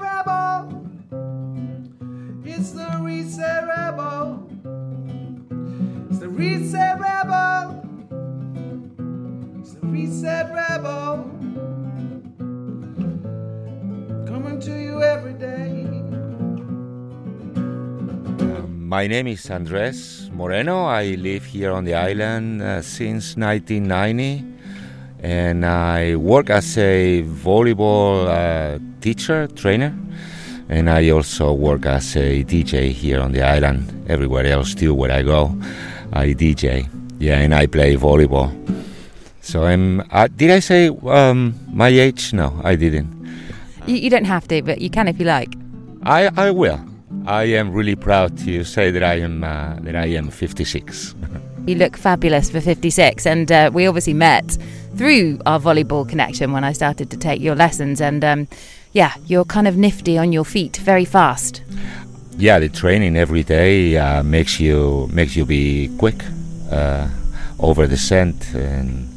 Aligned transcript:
Rebel. 0.00 0.86
It's 2.44 2.70
the 2.70 2.88
Rebel. 3.66 4.46
It's 6.38 6.70
the 6.70 6.96
Rebel. 7.00 7.82
It's 9.92 10.20
the 10.22 10.50
Rebel. 10.54 11.30
Coming 14.28 14.60
to 14.60 14.70
you 14.70 15.02
every 15.02 15.34
day. 15.34 15.82
My 18.78 19.08
name 19.08 19.26
is 19.26 19.50
Andres 19.50 20.30
Moreno. 20.32 20.84
I 20.84 21.16
live 21.16 21.44
here 21.46 21.72
on 21.72 21.82
the 21.82 21.94
island 21.94 22.62
uh, 22.62 22.82
since 22.82 23.36
1990 23.36 24.44
and 25.24 25.64
I 25.66 26.14
work 26.16 26.50
as 26.50 26.78
a 26.78 27.24
volleyball 27.24 28.28
uh, 28.28 28.78
teacher, 29.04 29.46
trainer, 29.48 29.92
and 30.70 30.88
I 30.88 31.10
also 31.10 31.52
work 31.52 31.84
as 31.84 32.16
a 32.16 32.42
DJ 32.42 32.90
here 32.90 33.20
on 33.20 33.32
the 33.32 33.42
island. 33.42 33.84
Everywhere 34.08 34.46
else 34.46 34.74
too, 34.74 34.94
where 34.94 35.12
I 35.12 35.22
go, 35.22 35.54
I 36.12 36.32
DJ. 36.32 36.88
Yeah, 37.20 37.38
and 37.38 37.54
I 37.54 37.66
play 37.66 37.96
volleyball. 37.96 38.48
So 39.42 39.64
I'm. 39.64 40.00
Uh, 40.10 40.28
did 40.34 40.50
I 40.50 40.60
say 40.60 40.88
um, 40.88 41.54
my 41.70 41.88
age? 41.88 42.32
No, 42.32 42.58
I 42.64 42.76
didn't. 42.76 43.12
You, 43.86 43.96
you 43.96 44.10
don't 44.10 44.24
have 44.24 44.48
to, 44.48 44.62
but 44.62 44.80
you 44.80 44.88
can 44.88 45.06
if 45.06 45.20
you 45.20 45.26
like. 45.26 45.52
I 46.02 46.30
I 46.36 46.50
will. 46.50 46.80
I 47.26 47.44
am 47.60 47.72
really 47.72 47.96
proud 47.96 48.36
to 48.44 48.64
say 48.64 48.90
that 48.90 49.04
I 49.04 49.20
am 49.20 49.44
uh, 49.44 49.76
that 49.84 49.96
I 49.96 50.16
am 50.16 50.30
56. 50.30 51.14
You 51.66 51.76
look 51.76 51.96
fabulous 51.96 52.50
for 52.50 52.60
56, 52.60 53.24
and 53.24 53.50
uh, 53.50 53.70
we 53.72 53.86
obviously 53.86 54.12
met 54.12 54.58
through 54.98 55.40
our 55.46 55.58
volleyball 55.58 56.06
connection 56.06 56.52
when 56.52 56.62
I 56.62 56.72
started 56.72 57.10
to 57.10 57.16
take 57.16 57.40
your 57.40 57.54
lessons. 57.54 58.02
And 58.02 58.22
um, 58.22 58.48
yeah, 58.94 59.12
you're 59.26 59.44
kind 59.44 59.66
of 59.66 59.76
nifty 59.76 60.16
on 60.16 60.32
your 60.32 60.44
feet, 60.44 60.76
very 60.76 61.04
fast. 61.04 61.62
Yeah, 62.38 62.60
the 62.60 62.68
training 62.68 63.16
every 63.16 63.42
day 63.42 63.96
uh, 63.96 64.22
makes 64.22 64.60
you 64.60 65.08
makes 65.12 65.36
you 65.36 65.44
be 65.44 65.90
quick 65.98 66.24
uh, 66.70 67.08
over 67.58 67.86
the 67.88 67.96
scent, 67.96 68.54
and 68.54 69.08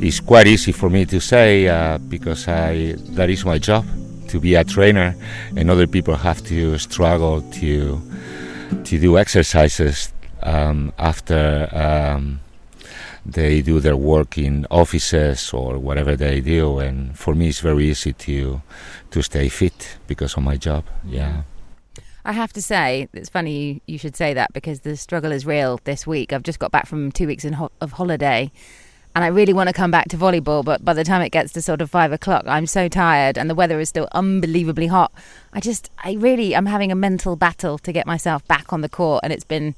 it's 0.00 0.20
quite 0.20 0.46
easy 0.46 0.72
for 0.72 0.88
me 0.88 1.04
to 1.06 1.20
say 1.20 1.68
uh, 1.68 1.98
because 1.98 2.46
I 2.48 2.94
that 3.14 3.28
is 3.28 3.44
my 3.44 3.58
job 3.58 3.84
to 4.28 4.40
be 4.40 4.54
a 4.54 4.64
trainer, 4.64 5.16
and 5.56 5.70
other 5.70 5.88
people 5.88 6.14
have 6.14 6.42
to 6.44 6.78
struggle 6.78 7.42
to 7.60 8.00
to 8.84 8.98
do 8.98 9.18
exercises 9.18 10.12
um, 10.42 10.92
after 10.98 11.68
um, 11.72 12.40
they 13.32 13.62
do 13.62 13.80
their 13.80 13.96
work 13.96 14.38
in 14.38 14.66
offices 14.70 15.52
or 15.52 15.78
whatever 15.78 16.16
they 16.16 16.40
do. 16.40 16.78
And 16.78 17.18
for 17.18 17.34
me, 17.34 17.48
it's 17.48 17.60
very 17.60 17.86
easy 17.88 18.12
to 18.12 18.62
to 19.10 19.22
stay 19.22 19.48
fit 19.48 19.98
because 20.06 20.36
of 20.36 20.42
my 20.42 20.56
job. 20.56 20.84
Yeah. 21.04 21.42
I 22.24 22.32
have 22.32 22.52
to 22.54 22.62
say, 22.62 23.08
it's 23.12 23.28
funny 23.28 23.82
you, 23.86 23.98
should 23.98 24.16
say 24.16 24.34
that 24.34 24.52
because 24.52 24.80
the 24.80 24.96
struggle 24.96 25.30
is 25.30 25.46
real 25.46 25.80
this 25.84 26.08
week. 26.08 26.32
I've 26.32 26.42
just 26.42 26.58
got 26.58 26.72
back 26.72 26.86
from 26.86 27.12
two 27.12 27.28
weeks 27.28 27.44
ho- 27.44 27.70
of 27.80 27.92
holiday 27.92 28.50
and 29.14 29.24
I 29.24 29.28
really 29.28 29.52
want 29.52 29.68
to 29.68 29.72
come 29.72 29.92
back 29.92 30.08
to 30.08 30.16
volleyball, 30.16 30.64
but 30.64 30.84
by 30.84 30.92
the 30.92 31.04
time 31.04 31.22
it 31.22 31.30
gets 31.30 31.52
to 31.52 31.62
sort 31.62 31.80
of 31.80 31.88
five 31.88 32.10
o'clock, 32.10 32.44
I'm 32.48 32.66
so 32.66 32.88
tired 32.88 33.38
and 33.38 33.48
the 33.48 33.54
weather 33.54 33.78
is 33.78 33.88
still 33.88 34.08
unbelievably 34.10 34.88
hot. 34.88 35.12
I 35.52 35.60
just, 35.60 35.88
I 36.04 36.14
really, 36.14 36.56
I'm 36.56 36.66
having 36.66 36.90
a 36.90 36.96
mental 36.96 37.36
battle 37.36 37.78
to 37.78 37.92
get 37.92 38.06
myself 38.06 38.46
back 38.48 38.72
on 38.72 38.80
the 38.80 38.88
court 38.88 39.20
and 39.22 39.32
it's 39.32 39.44
been 39.44 39.76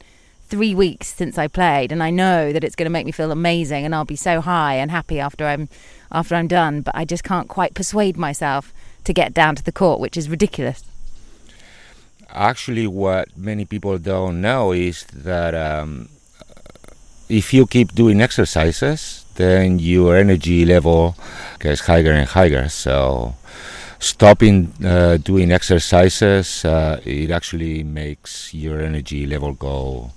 three 0.48 0.74
weeks 0.74 1.14
since 1.14 1.38
I 1.38 1.48
played, 1.48 1.92
and 1.92 2.02
I 2.02 2.10
know 2.10 2.52
that 2.52 2.64
it's 2.64 2.74
going 2.74 2.86
to 2.86 2.90
make 2.90 3.06
me 3.06 3.12
feel 3.12 3.30
amazing, 3.30 3.84
and 3.84 3.94
I'll 3.94 4.04
be 4.04 4.16
so 4.16 4.40
high 4.40 4.74
and 4.74 4.90
happy 4.90 5.20
after 5.20 5.46
I'm 5.46 5.68
after 6.10 6.34
I'm 6.34 6.48
done. 6.48 6.80
But 6.82 6.94
I 6.96 7.04
just 7.04 7.24
can't 7.24 7.48
quite 7.48 7.74
persuade 7.74 8.16
myself 8.16 8.72
to 9.04 9.12
get 9.12 9.34
down 9.34 9.56
to 9.56 9.62
the 9.62 9.72
court, 9.72 10.00
which 10.00 10.16
is 10.16 10.28
ridiculous. 10.28 10.84
Actually, 12.30 12.86
what 12.86 13.28
many 13.36 13.64
people 13.64 13.98
don't 13.98 14.40
know 14.40 14.72
is 14.72 15.04
that 15.04 15.54
um, 15.54 16.08
if 17.28 17.54
you 17.54 17.66
keep 17.66 17.94
doing 17.94 18.20
exercises, 18.20 19.24
then 19.36 19.78
your 19.78 20.16
energy 20.16 20.64
level 20.64 21.16
gets 21.58 21.80
higher 21.80 22.12
and 22.12 22.28
higher. 22.28 22.68
So 22.68 23.34
stopping 23.98 24.72
uh, 24.84 25.16
doing 25.18 25.52
exercises, 25.52 26.64
uh, 26.64 27.00
it 27.04 27.30
actually 27.30 27.82
makes 27.82 28.52
your 28.52 28.80
energy 28.80 29.26
level 29.26 29.52
go 29.52 30.12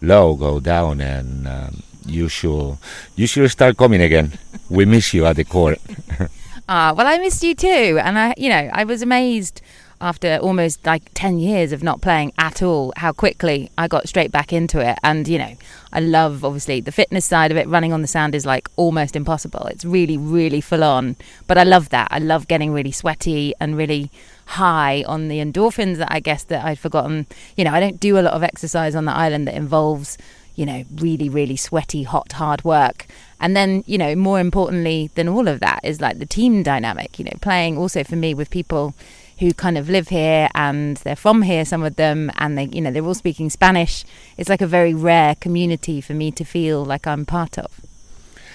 low 0.00 0.34
go 0.34 0.60
down, 0.60 1.00
and 1.00 1.46
um, 1.46 1.82
you 2.06 2.28
should 2.28 2.78
you 3.16 3.26
should 3.26 3.50
start 3.50 3.76
coming 3.76 4.00
again. 4.00 4.38
we 4.68 4.84
miss 4.84 5.14
you 5.14 5.26
at 5.26 5.36
the 5.36 5.44
court. 5.44 5.78
ah, 6.68 6.94
well, 6.96 7.06
I 7.06 7.18
missed 7.18 7.42
you 7.42 7.54
too, 7.54 7.98
and 8.02 8.18
I, 8.18 8.34
you 8.36 8.48
know, 8.48 8.70
I 8.72 8.84
was 8.84 9.02
amazed 9.02 9.62
after 10.00 10.38
almost 10.38 10.84
like 10.86 11.10
10 11.14 11.38
years 11.38 11.72
of 11.72 11.82
not 11.82 12.00
playing 12.00 12.32
at 12.38 12.62
all 12.62 12.92
how 12.96 13.12
quickly 13.12 13.70
I 13.76 13.86
got 13.86 14.08
straight 14.08 14.32
back 14.32 14.52
into 14.52 14.80
it. 14.80 14.98
And 15.02 15.28
you 15.28 15.38
know 15.38 15.56
I 15.92 16.00
love 16.00 16.44
obviously 16.44 16.80
the 16.80 16.92
fitness 16.92 17.26
side 17.26 17.50
of 17.50 17.56
it. 17.56 17.68
Running 17.68 17.92
on 17.92 18.02
the 18.02 18.08
sand 18.08 18.34
is 18.34 18.46
like 18.46 18.68
almost 18.76 19.14
impossible. 19.14 19.66
It's 19.66 19.84
really 19.84 20.16
really 20.16 20.60
full 20.60 20.84
on. 20.84 21.16
But 21.46 21.58
I 21.58 21.64
love 21.64 21.90
that. 21.90 22.08
I 22.10 22.18
love 22.18 22.48
getting 22.48 22.72
really 22.72 22.92
sweaty 22.92 23.54
and 23.60 23.76
really 23.76 24.10
high 24.50 25.04
on 25.06 25.28
the 25.28 25.38
endorphins 25.38 25.96
that 25.98 26.12
I 26.12 26.20
guess 26.20 26.44
that 26.44 26.64
I'd 26.64 26.78
forgotten. 26.78 27.26
You 27.56 27.64
know, 27.64 27.72
I 27.72 27.80
don't 27.80 28.00
do 28.00 28.18
a 28.18 28.22
lot 28.22 28.34
of 28.34 28.42
exercise 28.42 28.94
on 28.94 29.04
the 29.04 29.12
island 29.12 29.46
that 29.46 29.54
involves, 29.54 30.18
you 30.56 30.66
know, 30.66 30.84
really, 30.96 31.28
really 31.28 31.56
sweaty, 31.56 32.02
hot, 32.02 32.32
hard 32.32 32.64
work. 32.64 33.06
And 33.40 33.56
then, 33.56 33.84
you 33.86 33.96
know, 33.96 34.14
more 34.16 34.40
importantly 34.40 35.10
than 35.14 35.28
all 35.28 35.48
of 35.48 35.60
that 35.60 35.80
is 35.84 36.00
like 36.00 36.18
the 36.18 36.26
team 36.26 36.62
dynamic, 36.62 37.18
you 37.18 37.24
know, 37.24 37.38
playing 37.40 37.78
also 37.78 38.02
for 38.02 38.16
me 38.16 38.34
with 38.34 38.50
people 38.50 38.94
who 39.38 39.54
kind 39.54 39.78
of 39.78 39.88
live 39.88 40.08
here 40.08 40.48
and 40.54 40.98
they're 40.98 41.16
from 41.16 41.42
here, 41.42 41.64
some 41.64 41.82
of 41.82 41.96
them, 41.96 42.30
and 42.36 42.58
they, 42.58 42.64
you 42.64 42.80
know, 42.80 42.90
they're 42.90 43.04
all 43.04 43.14
speaking 43.14 43.48
Spanish. 43.48 44.04
It's 44.36 44.50
like 44.50 44.60
a 44.60 44.66
very 44.66 44.92
rare 44.92 45.34
community 45.36 46.00
for 46.00 46.12
me 46.12 46.30
to 46.32 46.44
feel 46.44 46.84
like 46.84 47.06
I'm 47.06 47.24
part 47.24 47.56
of. 47.56 47.80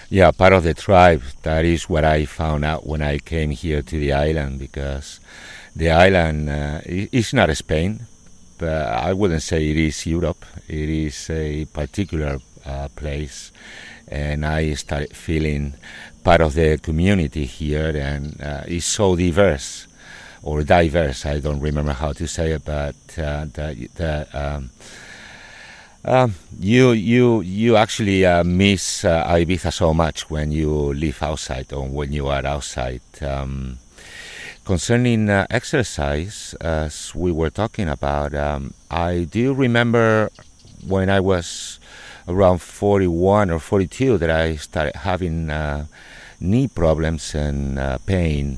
Yeah, 0.09 0.29
part 0.31 0.53
of 0.53 0.63
the 0.63 0.75
tribe. 0.75 1.23
That 1.41 1.65
is 1.65 1.89
what 1.89 2.05
I 2.05 2.25
found 2.25 2.63
out 2.63 2.85
when 2.85 3.01
I 3.01 3.17
came 3.17 3.49
here 3.49 3.81
to 3.81 3.99
the 3.99 4.13
island 4.13 4.59
because 4.59 5.19
the 5.75 5.91
island 5.91 6.49
uh, 6.49 6.79
is 6.85 7.33
not 7.33 7.55
Spain, 7.55 8.07
but 8.57 8.69
I 8.69 9.13
wouldn't 9.13 9.41
say 9.43 9.69
it 9.69 9.77
is 9.77 10.05
Europe. 10.05 10.45
It 10.67 10.89
is 10.89 11.29
a 11.29 11.65
particular 11.65 12.39
uh, 12.65 12.87
place, 12.95 13.51
and 14.07 14.45
I 14.45 14.73
started 14.73 15.15
feeling 15.15 15.73
part 16.23 16.41
of 16.41 16.53
the 16.53 16.77
community 16.77 17.45
here, 17.45 17.95
and 17.95 18.41
uh, 18.41 18.63
it's 18.67 18.85
so 18.85 19.15
diverse 19.15 19.87
or 20.41 20.63
diverse. 20.63 21.25
I 21.25 21.39
don't 21.39 21.59
remember 21.59 21.93
how 21.93 22.13
to 22.13 22.27
say 22.27 22.51
it, 22.53 22.63
but 22.63 22.95
uh, 23.17 23.45
the 23.53 24.27
um, 24.33 24.69
um, 26.05 26.35
you 26.59 26.91
you 26.91 27.41
you 27.41 27.75
actually 27.75 28.25
uh, 28.25 28.43
miss 28.43 29.03
uh, 29.03 29.25
Ibiza 29.25 29.73
so 29.73 29.93
much 29.93 30.29
when 30.29 30.51
you 30.51 30.93
live 30.93 31.21
outside 31.21 31.73
or 31.73 31.87
when 31.87 32.13
you 32.13 32.27
are 32.27 32.45
outside. 32.45 33.01
Um, 33.21 33.79
Concerning 34.65 35.29
uh, 35.29 35.45
exercise, 35.51 36.55
as 36.59 37.13
we 37.13 37.31
were 37.31 37.51
talking 37.51 37.87
about, 37.87 38.33
um, 38.33 38.73
I 38.89 39.27
do 39.29 39.53
remember 39.53 40.31
when 40.87 41.07
I 41.07 41.19
was 41.19 41.79
around 42.27 42.63
41 42.63 43.51
or 43.51 43.59
42 43.59 44.17
that 44.17 44.31
I 44.31 44.55
started 44.55 44.95
having 44.95 45.51
uh, 45.51 45.85
knee 46.39 46.67
problems 46.67 47.35
and 47.35 47.77
uh, 47.77 47.99
pain, 48.07 48.57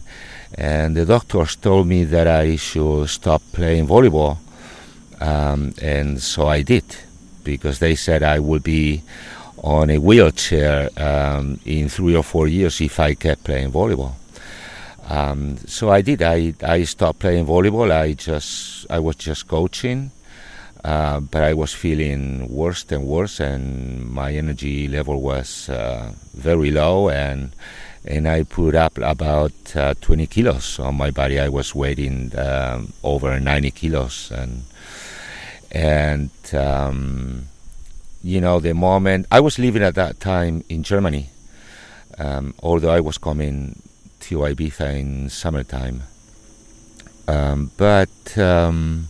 and 0.54 0.96
the 0.96 1.04
doctors 1.04 1.58
told 1.58 1.88
me 1.88 2.06
that 2.06 2.26
I 2.26 2.56
should 2.56 3.10
stop 3.10 3.42
playing 3.52 3.88
volleyball, 3.88 4.38
um, 5.20 5.74
and 5.82 6.22
so 6.22 6.48
I 6.48 6.62
did 6.62 6.86
because 7.44 7.80
they 7.80 7.96
said 7.96 8.24
I 8.24 8.40
would 8.40 8.64
be 8.64 9.04
on 9.58 9.90
a 9.90 9.98
wheelchair 9.98 10.90
um, 10.96 11.60
in 11.66 11.90
three 11.90 12.16
or 12.16 12.24
four 12.24 12.48
years 12.48 12.80
if 12.80 12.98
I 12.98 13.14
kept 13.14 13.44
playing 13.44 13.74
volleyball. 13.74 14.14
Um, 15.10 15.58
so 15.66 15.90
I 15.90 16.02
did. 16.02 16.22
I, 16.22 16.54
I 16.62 16.84
stopped 16.84 17.20
playing 17.20 17.46
volleyball. 17.46 17.92
I 17.92 18.14
just 18.14 18.86
I 18.90 19.00
was 19.00 19.16
just 19.16 19.48
coaching, 19.48 20.12
uh, 20.84 21.22
but 21.22 21.44
I 21.44 21.54
was 21.54 21.74
feeling 21.74 22.48
worse 22.50 22.84
and 22.92 23.06
worse, 23.06 23.40
and 23.40 24.10
my 24.10 24.34
energy 24.34 24.88
level 24.88 25.22
was 25.22 25.70
uh, 25.70 26.12
very 26.34 26.72
low, 26.72 27.10
and 27.10 27.52
and 28.06 28.28
I 28.28 28.44
put 28.44 28.76
up 28.76 28.98
about 28.98 29.76
uh, 29.76 29.94
20 30.00 30.28
kilos 30.28 30.80
on 30.80 30.96
my 30.96 31.12
body. 31.12 31.40
I 31.40 31.50
was 31.50 31.74
weighing 31.74 32.38
um, 32.38 32.94
over 33.04 33.40
90 33.40 33.72
kilos, 33.72 34.32
and 34.32 34.64
and 35.72 36.32
um, 36.54 37.48
you 38.24 38.42
know 38.42 38.60
the 38.60 38.74
moment 38.74 39.26
I 39.32 39.40
was 39.40 39.58
living 39.58 39.84
at 39.84 39.96
that 39.96 40.20
time 40.20 40.66
in 40.68 40.84
Germany, 40.84 41.30
um, 42.18 42.54
although 42.62 42.92
I 42.92 43.00
was 43.00 43.18
coming 43.18 43.82
to 44.28 44.40
Ibiza 44.40 45.00
in 45.00 45.30
summertime. 45.30 46.04
Um, 47.28 47.72
but 47.78 48.38
um, 48.38 49.08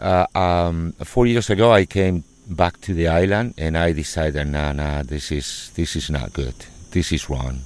uh, 0.00 0.26
um, 0.34 0.92
four 1.04 1.26
years 1.26 1.48
ago, 1.50 1.72
I 1.72 1.86
came 1.86 2.24
back 2.48 2.80
to 2.82 2.94
the 2.94 3.08
island, 3.08 3.54
and 3.56 3.76
I 3.76 3.92
decided, 3.92 4.48
nah, 4.48 4.72
nah, 4.72 5.02
this 5.02 5.32
is 5.32 5.70
this 5.74 5.96
is 5.96 6.10
not 6.10 6.32
good. 6.32 6.54
This 6.90 7.12
is 7.12 7.30
wrong. 7.30 7.62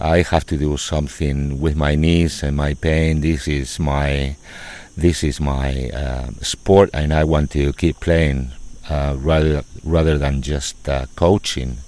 I 0.00 0.22
have 0.22 0.46
to 0.46 0.56
do 0.56 0.76
something 0.76 1.60
with 1.60 1.76
my 1.76 1.94
knees 1.94 2.42
and 2.42 2.56
my 2.56 2.74
pain. 2.74 3.20
This 3.20 3.48
is 3.48 3.78
my 3.78 4.36
this 4.96 5.24
is 5.24 5.40
my 5.40 5.90
uh, 5.90 6.30
sport, 6.40 6.90
and 6.92 7.12
I 7.12 7.24
want 7.24 7.50
to 7.52 7.72
keep 7.72 8.00
playing 8.00 8.50
uh, 8.88 9.16
rather 9.18 9.64
rather 9.84 10.18
than 10.18 10.42
just 10.42 10.88
uh, 10.88 11.06
coaching. 11.16 11.78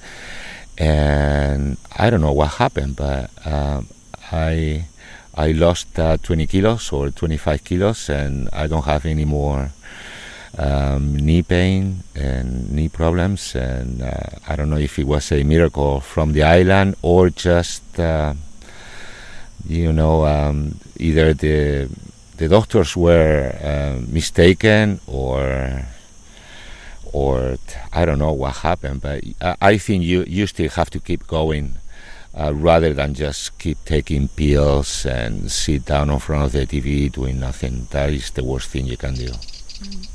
And 0.82 1.76
I 1.96 2.11
don't 2.11 2.20
know 2.20 2.32
what 2.32 2.58
happened, 2.58 2.96
but 2.96 3.31
um, 3.46 3.87
I 4.32 4.87
I 5.32 5.52
lost 5.52 5.96
uh, 5.96 6.17
20 6.17 6.49
kilos 6.49 6.90
or 6.93 7.11
25 7.11 7.62
kilos, 7.62 8.08
and 8.11 8.49
I 8.52 8.67
don't 8.67 8.84
have 8.84 9.06
any 9.06 9.25
more 9.25 9.70
um, 10.58 11.14
knee 11.14 11.43
pain 11.43 12.02
and 12.17 12.73
knee 12.73 12.88
problems. 12.88 13.55
And 13.55 14.02
uh, 14.02 14.43
I 14.49 14.56
don't 14.56 14.70
know 14.70 14.76
if 14.76 14.99
it 14.99 15.06
was 15.06 15.31
a 15.31 15.44
miracle 15.44 16.00
from 16.00 16.32
the 16.32 16.43
island 16.43 16.96
or 17.00 17.31
just, 17.31 18.00
uh, 18.00 18.34
you 19.64 19.93
know, 19.93 20.26
um, 20.26 20.81
either 20.96 21.32
the 21.32 21.88
the 22.38 22.49
doctors 22.49 22.96
were 22.96 23.55
uh, 23.62 24.02
mistaken 24.11 24.99
or 25.06 25.87
or 27.12 27.58
I 27.92 28.04
don't 28.04 28.18
know 28.18 28.32
what 28.32 28.56
happened. 28.56 29.02
But 29.02 29.24
I, 29.60 29.78
think 29.78 30.04
you 30.04 30.24
you 30.26 30.46
still 30.46 30.70
have 30.70 30.90
to 30.90 31.00
keep 31.00 31.26
going. 31.26 31.76
Uh, 32.34 32.50
rather 32.54 32.94
than 32.94 33.12
just 33.12 33.58
keep 33.58 33.76
taking 33.84 34.26
pills 34.26 35.04
and 35.04 35.52
sit 35.52 35.84
down 35.84 36.08
in 36.08 36.18
front 36.18 36.44
of 36.44 36.52
the 36.52 36.66
TV 36.66 37.12
doing 37.12 37.38
nothing. 37.38 37.86
That 37.90 38.08
is 38.08 38.30
the 38.30 38.42
worst 38.42 38.70
thing 38.70 38.86
you 38.86 38.96
can 38.96 39.12
do. 39.12 39.28
Mm. 39.28 40.08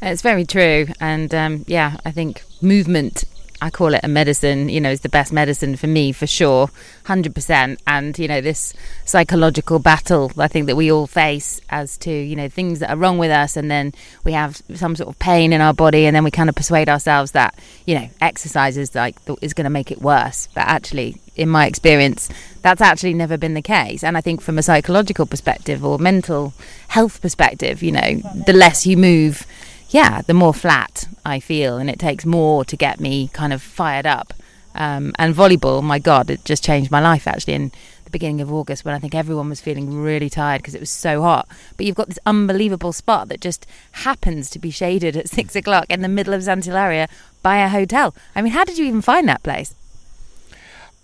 It's 0.00 0.22
very 0.22 0.44
true, 0.44 0.86
and 1.00 1.34
um, 1.34 1.64
yeah, 1.66 1.96
I 2.04 2.12
think 2.12 2.44
movement. 2.62 3.24
I 3.60 3.70
call 3.70 3.94
it 3.94 4.00
a 4.04 4.08
medicine. 4.08 4.68
You 4.68 4.80
know, 4.80 4.90
is 4.90 5.00
the 5.00 5.08
best 5.08 5.32
medicine 5.32 5.76
for 5.76 5.86
me 5.86 6.12
for 6.12 6.26
sure, 6.26 6.70
hundred 7.04 7.34
percent. 7.34 7.80
And 7.86 8.18
you 8.18 8.28
know, 8.28 8.40
this 8.40 8.74
psychological 9.04 9.78
battle 9.78 10.30
I 10.38 10.48
think 10.48 10.66
that 10.66 10.76
we 10.76 10.92
all 10.92 11.06
face 11.06 11.60
as 11.70 11.96
to 11.98 12.10
you 12.10 12.36
know 12.36 12.48
things 12.48 12.78
that 12.80 12.90
are 12.90 12.96
wrong 12.96 13.18
with 13.18 13.30
us, 13.30 13.56
and 13.56 13.70
then 13.70 13.94
we 14.24 14.32
have 14.32 14.62
some 14.74 14.96
sort 14.96 15.08
of 15.08 15.18
pain 15.18 15.52
in 15.52 15.60
our 15.60 15.74
body, 15.74 16.06
and 16.06 16.14
then 16.14 16.24
we 16.24 16.30
kind 16.30 16.48
of 16.48 16.54
persuade 16.54 16.88
ourselves 16.88 17.32
that 17.32 17.58
you 17.86 17.98
know 17.98 18.08
exercise 18.20 18.76
is 18.76 18.94
like 18.94 19.16
is 19.42 19.54
going 19.54 19.64
to 19.64 19.70
make 19.70 19.90
it 19.90 20.00
worse. 20.00 20.48
But 20.54 20.62
actually, 20.62 21.20
in 21.36 21.48
my 21.48 21.66
experience, 21.66 22.28
that's 22.62 22.80
actually 22.80 23.14
never 23.14 23.36
been 23.36 23.54
the 23.54 23.62
case. 23.62 24.04
And 24.04 24.16
I 24.16 24.20
think 24.20 24.40
from 24.40 24.58
a 24.58 24.62
psychological 24.62 25.26
perspective 25.26 25.84
or 25.84 25.98
mental 25.98 26.52
health 26.88 27.20
perspective, 27.20 27.82
you 27.82 27.92
know, 27.92 28.20
the 28.46 28.52
less 28.52 28.86
you 28.86 28.96
move 28.96 29.46
yeah, 29.90 30.22
the 30.22 30.34
more 30.34 30.54
flat 30.54 31.08
I 31.24 31.40
feel, 31.40 31.78
and 31.78 31.88
it 31.88 31.98
takes 31.98 32.26
more 32.26 32.64
to 32.64 32.76
get 32.76 33.00
me 33.00 33.28
kind 33.28 33.52
of 33.52 33.62
fired 33.62 34.06
up. 34.06 34.34
Um, 34.74 35.12
and 35.18 35.34
volleyball, 35.34 35.82
my 35.82 35.98
God, 35.98 36.30
it 36.30 36.44
just 36.44 36.62
changed 36.62 36.90
my 36.90 37.00
life 37.00 37.26
actually 37.26 37.54
in 37.54 37.72
the 38.04 38.10
beginning 38.10 38.40
of 38.40 38.52
August 38.52 38.84
when 38.84 38.94
I 38.94 38.98
think 38.98 39.14
everyone 39.14 39.48
was 39.48 39.60
feeling 39.60 40.02
really 40.02 40.30
tired 40.30 40.60
because 40.60 40.74
it 40.74 40.80
was 40.80 40.90
so 40.90 41.22
hot. 41.22 41.48
But 41.76 41.86
you've 41.86 41.96
got 41.96 42.08
this 42.08 42.18
unbelievable 42.26 42.92
spot 42.92 43.28
that 43.28 43.40
just 43.40 43.66
happens 43.92 44.50
to 44.50 44.58
be 44.58 44.70
shaded 44.70 45.16
at 45.16 45.28
six 45.38 45.56
o'clock 45.56 45.86
in 45.88 46.02
the 46.02 46.08
middle 46.08 46.34
of 46.34 46.44
Santa 46.44 46.70
Eulalia 46.70 47.08
by 47.42 47.58
a 47.58 47.68
hotel. 47.68 48.14
I 48.36 48.42
mean, 48.42 48.52
how 48.52 48.64
did 48.64 48.78
you 48.78 48.84
even 48.84 49.02
find 49.02 49.28
that 49.28 49.42
place? 49.42 49.74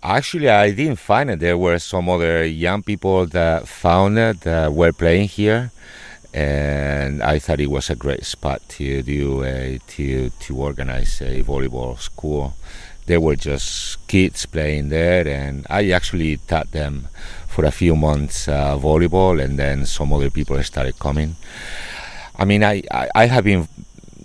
Actually, 0.03 0.49
I 0.49 0.69
didn't 0.69 0.99
find 0.99 1.31
it. 1.31 1.39
There 1.39 1.57
were 1.57 1.79
some 1.79 2.07
other 2.07 2.45
young 2.45 2.83
people 2.83 3.25
that 3.25 3.67
found 3.67 4.19
it 4.19 4.41
that 4.41 4.71
were 4.71 4.91
playing 4.91 5.29
here 5.29 5.71
and 6.35 7.23
I 7.23 7.39
thought 7.39 7.61
it 7.61 7.71
was 7.71 7.89
a 7.89 7.95
great 7.95 8.25
spot 8.25 8.61
to 8.75 9.01
do 9.01 9.45
a, 9.45 9.79
to 9.95 10.29
to 10.29 10.57
organize 10.57 11.21
a 11.21 11.41
volleyball 11.41 11.97
school. 11.97 12.55
They 13.05 13.17
were 13.17 13.37
just 13.37 14.05
kids 14.07 14.45
playing 14.45 14.89
there, 14.89 15.25
and 15.25 15.65
I 15.69 15.91
actually 15.91 16.35
taught 16.37 16.71
them 16.71 17.07
for 17.47 17.63
a 17.63 17.71
few 17.71 17.95
months 17.95 18.49
uh, 18.49 18.77
volleyball, 18.77 19.41
and 19.41 19.57
then 19.57 19.85
some 19.85 20.11
other 20.11 20.29
people 20.29 20.61
started 20.61 20.99
coming. 20.99 21.37
I 22.37 22.43
mean, 22.43 22.65
I, 22.65 22.83
I, 22.91 23.07
I 23.15 23.27
have 23.27 23.45
been 23.45 23.69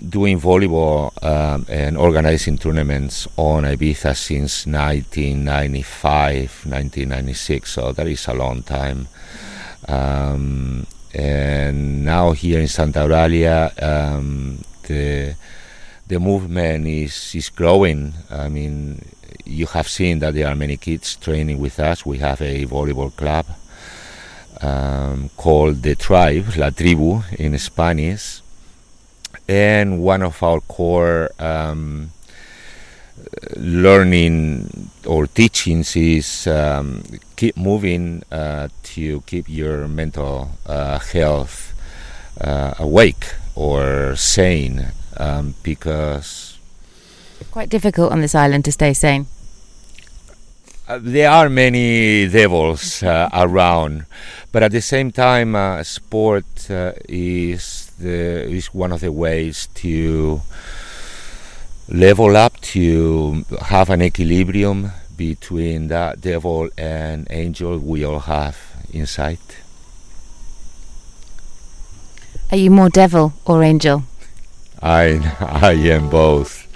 doing 0.08 0.40
volleyball 0.40 1.12
um, 1.22 1.64
and 1.68 1.96
organizing 1.96 2.58
tournaments 2.58 3.28
on 3.36 3.62
Ibiza 3.62 4.16
since 4.16 4.66
1995, 4.66 6.66
1996, 6.66 7.70
so 7.70 7.92
that 7.92 8.08
is 8.08 8.26
a 8.26 8.34
long 8.34 8.64
time. 8.64 9.06
Um, 9.86 10.86
and 11.14 12.04
now 12.04 12.32
here 12.32 12.60
in 12.60 12.68
Santa 12.68 13.00
Eulalia, 13.00 13.70
um, 13.82 14.58
the 14.86 15.34
the 16.06 16.18
movement 16.20 16.86
is 16.86 17.34
is 17.34 17.48
growing. 17.50 18.14
I 18.30 18.48
mean, 18.48 19.04
you 19.44 19.66
have 19.66 19.88
seen 19.88 20.20
that 20.20 20.34
there 20.34 20.48
are 20.48 20.54
many 20.54 20.76
kids 20.76 21.16
training 21.16 21.58
with 21.58 21.80
us. 21.80 22.06
We 22.06 22.18
have 22.18 22.40
a 22.40 22.66
volleyball 22.66 23.14
club 23.14 23.46
um, 24.60 25.30
called 25.36 25.82
the 25.82 25.94
Tribe, 25.94 26.56
La 26.56 26.70
Tribu 26.70 27.22
in 27.38 27.58
Spanish, 27.58 28.42
and 29.48 30.00
one 30.02 30.22
of 30.22 30.42
our 30.42 30.60
core 30.60 31.30
um, 31.38 32.10
learning 33.56 34.90
or 35.06 35.26
teachings 35.26 35.96
is 35.96 36.46
um, 36.46 37.02
keep 37.36 37.56
moving 37.56 38.22
uh, 38.30 38.68
to 38.82 39.20
keep 39.22 39.48
your 39.48 39.88
mental 39.88 40.50
uh, 40.66 40.98
health 40.98 41.74
uh, 42.40 42.74
awake 42.78 43.34
or 43.54 44.14
sane 44.16 44.92
um, 45.16 45.54
because 45.62 46.58
quite 47.50 47.68
difficult 47.68 48.12
on 48.12 48.20
this 48.20 48.34
island 48.34 48.64
to 48.64 48.70
stay 48.70 48.92
sane. 48.92 49.26
Uh, 50.86 50.98
there 51.00 51.30
are 51.30 51.48
many 51.48 52.28
devils 52.28 53.02
uh, 53.02 53.28
around 53.32 54.06
but 54.52 54.62
at 54.62 54.72
the 54.72 54.80
same 54.80 55.10
time 55.10 55.54
uh, 55.54 55.82
sport 55.82 56.44
is 57.08 57.92
the 57.98 58.42
is 58.50 58.74
one 58.74 58.92
of 58.92 59.00
the 59.00 59.12
ways 59.12 59.68
to 59.74 60.42
level 61.90 62.36
up 62.36 62.60
to 62.60 63.44
have 63.62 63.90
an 63.90 64.00
equilibrium 64.00 64.92
between 65.16 65.88
that 65.88 66.20
devil 66.20 66.70
and 66.78 67.26
angel 67.30 67.78
we 67.78 68.04
all 68.04 68.20
have 68.20 68.56
inside. 68.92 69.38
Are 72.50 72.56
you 72.56 72.70
more 72.70 72.88
devil 72.88 73.32
or 73.44 73.62
angel? 73.62 74.04
I 74.82 75.18
I 75.62 75.72
am 75.72 76.08
both. 76.08 76.66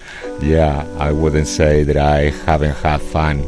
Yeah, 0.43 0.85
I 0.99 1.13
wouldn't 1.13 1.47
say 1.47 1.85
that 1.85 1.97
I 1.97 2.31
haven't 2.45 2.75
had 2.77 3.01
fun 3.01 3.39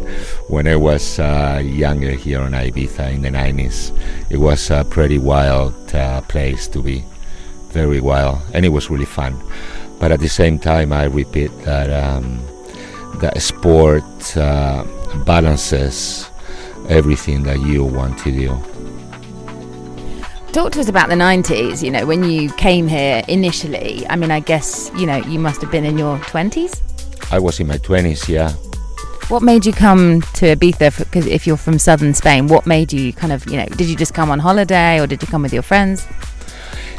when 0.48 0.69
I 0.69 0.76
was 0.76 1.19
uh, 1.19 1.60
younger 1.62 2.12
here 2.12 2.40
on 2.40 2.52
Ibiza 2.52 3.12
in 3.12 3.22
the 3.22 3.28
90s. 3.28 3.90
It 4.30 4.38
was 4.38 4.70
a 4.70 4.84
pretty 4.84 5.19
wild 5.19 5.74
uh, 5.94 6.20
place 6.22 6.69
to 6.69 6.81
be, 6.81 7.05
very 7.70 8.00
wild, 8.00 8.38
and 8.55 8.64
it 8.64 8.69
was 8.69 8.88
really 8.88 9.05
fun. 9.05 9.34
But 9.98 10.12
at 10.12 10.20
the 10.20 10.29
same 10.29 10.58
time, 10.58 10.93
I 10.93 11.05
repeat 11.05 11.50
that 11.62 11.91
um, 11.91 12.41
that 13.20 13.41
sport 13.41 14.36
uh, 14.36 14.84
balances 15.24 16.31
everything 16.88 17.43
that 17.44 17.60
you 17.60 17.84
want 17.84 18.19
to 18.20 18.31
do. 18.31 18.48
Talk 20.53 20.72
to 20.72 20.81
us 20.81 20.88
about 20.88 21.08
the 21.08 21.15
90s, 21.15 21.82
you 21.82 21.91
know, 21.91 22.06
when 22.06 22.24
you 22.24 22.50
came 22.53 22.88
here 22.88 23.22
initially. 23.29 24.06
I 24.08 24.17
mean, 24.17 24.31
I 24.31 24.41
guess, 24.41 24.91
you 24.96 25.06
know, 25.06 25.17
you 25.17 25.38
must 25.38 25.60
have 25.60 25.70
been 25.70 25.84
in 25.84 25.98
your 25.98 26.19
20s? 26.19 26.81
I 27.31 27.38
was 27.38 27.60
in 27.60 27.67
my 27.67 27.76
20s, 27.76 28.29
yeah. 28.29 28.53
What 29.29 29.43
made 29.43 29.67
you 29.67 29.72
come 29.72 30.22
to 30.22 30.56
Ibiza? 30.56 30.98
Because 30.98 31.26
if 31.26 31.46
you're 31.46 31.56
from 31.56 31.79
southern 31.79 32.15
Spain, 32.15 32.46
what 32.46 32.65
made 32.65 32.93
you 32.93 33.12
kind 33.12 33.32
of, 33.32 33.44
you 33.50 33.56
know, 33.56 33.67
did 33.67 33.88
you 33.88 33.96
just 33.96 34.15
come 34.15 34.31
on 34.31 34.38
holiday 34.38 35.00
or 35.00 35.06
did 35.06 35.20
you 35.20 35.29
come 35.29 35.43
with 35.43 35.53
your 35.53 35.62
friends? 35.62 36.06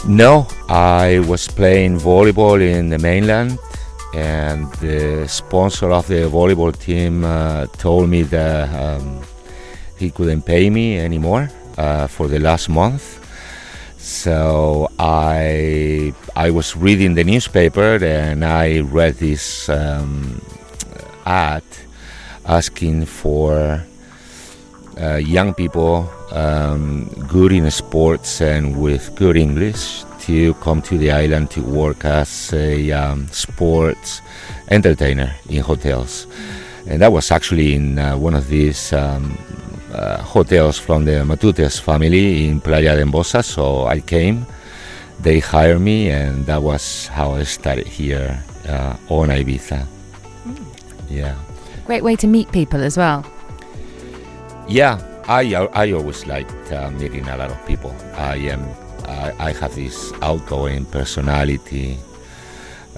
No, 0.08 0.48
I 0.70 1.20
was 1.28 1.50
playing 1.50 2.00
volleyball 2.00 2.62
in 2.62 2.88
the 2.88 2.98
mainland, 2.98 3.60
and 4.16 4.72
the 4.76 5.28
sponsor 5.28 5.92
of 5.92 6.08
the 6.08 6.30
volleyball 6.32 6.72
team 6.72 7.26
uh, 7.26 7.66
told 7.78 8.08
me 8.08 8.22
that 8.24 8.74
um, 8.74 9.22
he 9.98 10.10
couldn't 10.10 10.44
pay 10.44 10.70
me 10.70 10.98
anymore 10.98 11.50
uh, 11.78 12.08
for 12.08 12.30
the 12.30 12.40
last 12.40 12.70
month. 12.70 13.20
So 13.98 14.90
I 14.98 16.14
I 16.38 16.52
was 16.52 16.78
reading 16.78 17.14
the 17.16 17.26
newspaper 17.26 18.02
and 18.02 18.46
I 18.46 18.80
read 18.80 19.16
this 19.16 19.68
um, 19.68 20.42
ad 21.26 21.64
asking 22.46 23.08
for 23.08 23.84
uh, 25.02 25.16
young 25.16 25.54
people 25.54 26.10
um, 26.32 27.06
good 27.28 27.52
in 27.52 27.70
sports 27.72 28.42
and 28.42 28.80
with 28.82 29.16
good 29.16 29.38
English 29.38 30.04
to 30.22 30.54
come 30.56 30.82
to 30.82 30.98
the 30.98 31.12
island 31.12 31.50
to 31.52 31.62
work 31.62 32.04
as 32.06 32.54
a 32.54 32.92
um, 32.92 33.28
sports 33.30 34.22
entertainer 34.70 35.34
in 35.50 35.62
hotels. 35.62 36.28
And 36.88 37.02
that 37.02 37.12
was 37.12 37.32
actually 37.32 37.76
in 37.76 38.00
uh, 38.00 38.18
one 38.18 38.34
of 38.34 38.48
these 38.48 38.94
um, 38.94 39.38
uh, 39.94 40.22
hotels 40.22 40.78
from 40.78 41.06
the 41.06 41.24
Matutes 41.24 41.80
family 41.80 42.48
in 42.48 42.62
Playa 42.62 42.96
d'en 42.96 43.12
Bossa. 43.12 43.44
So 43.44 43.86
I 43.86 44.00
came, 44.00 44.46
they 45.20 45.40
hired 45.40 45.82
me, 45.82 46.10
and 46.10 46.46
that 46.46 46.62
was 46.62 47.08
how 47.08 47.34
I 47.36 47.44
started 47.44 47.88
here 47.88 48.44
uh, 48.68 48.96
on 49.10 49.30
Ibiza. 49.30 49.86
Mm. 50.46 50.66
Yeah. 51.10 51.36
Great 51.86 52.04
way 52.04 52.16
to 52.18 52.28
meet 52.28 52.52
people 52.52 52.84
as 52.84 52.98
well. 52.98 53.26
Yeah, 54.68 55.00
I 55.28 55.56
I 55.74 55.92
always 55.94 56.26
liked 56.28 56.72
uh, 56.74 56.92
meeting 56.92 57.28
a 57.30 57.38
lot 57.38 57.52
of 57.52 57.66
people. 57.66 57.96
I 58.16 58.36
am 58.52 58.68
I, 59.08 59.32
I 59.40 59.52
have 59.54 59.74
this 59.76 60.12
outgoing 60.22 60.86
personality, 60.86 61.98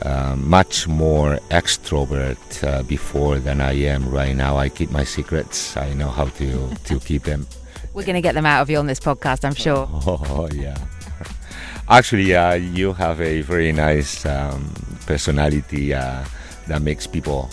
uh, 0.02 0.36
much 0.36 0.88
more 0.88 1.38
extrovert 1.52 2.42
uh, 2.64 2.82
before 2.84 3.38
than 3.38 3.62
I 3.62 3.74
am 3.86 4.10
right 4.10 4.36
now. 4.36 4.58
I 4.58 4.70
keep 4.70 4.90
my 4.90 5.04
secrets. 5.04 5.78
I 5.78 5.94
know 5.94 6.10
how 6.10 6.26
to 6.42 6.70
to 6.86 7.00
keep 7.00 7.24
them. 7.24 7.46
We're 7.94 8.06
going 8.06 8.16
to 8.16 8.22
get 8.22 8.34
them 8.34 8.46
out 8.46 8.62
of 8.62 8.70
you 8.70 8.78
on 8.78 8.88
this 8.88 9.00
podcast, 9.00 9.46
I'm 9.46 9.56
sure. 9.56 9.88
Oh 10.30 10.48
yeah. 10.54 10.78
Actually, 11.88 12.36
uh, 12.36 12.54
you 12.54 12.94
have 12.94 13.20
a 13.22 13.42
very 13.42 13.72
nice 13.72 14.26
um, 14.26 14.74
personality 15.06 15.94
uh, 15.94 16.24
that 16.68 16.82
makes 16.82 17.08
people 17.08 17.50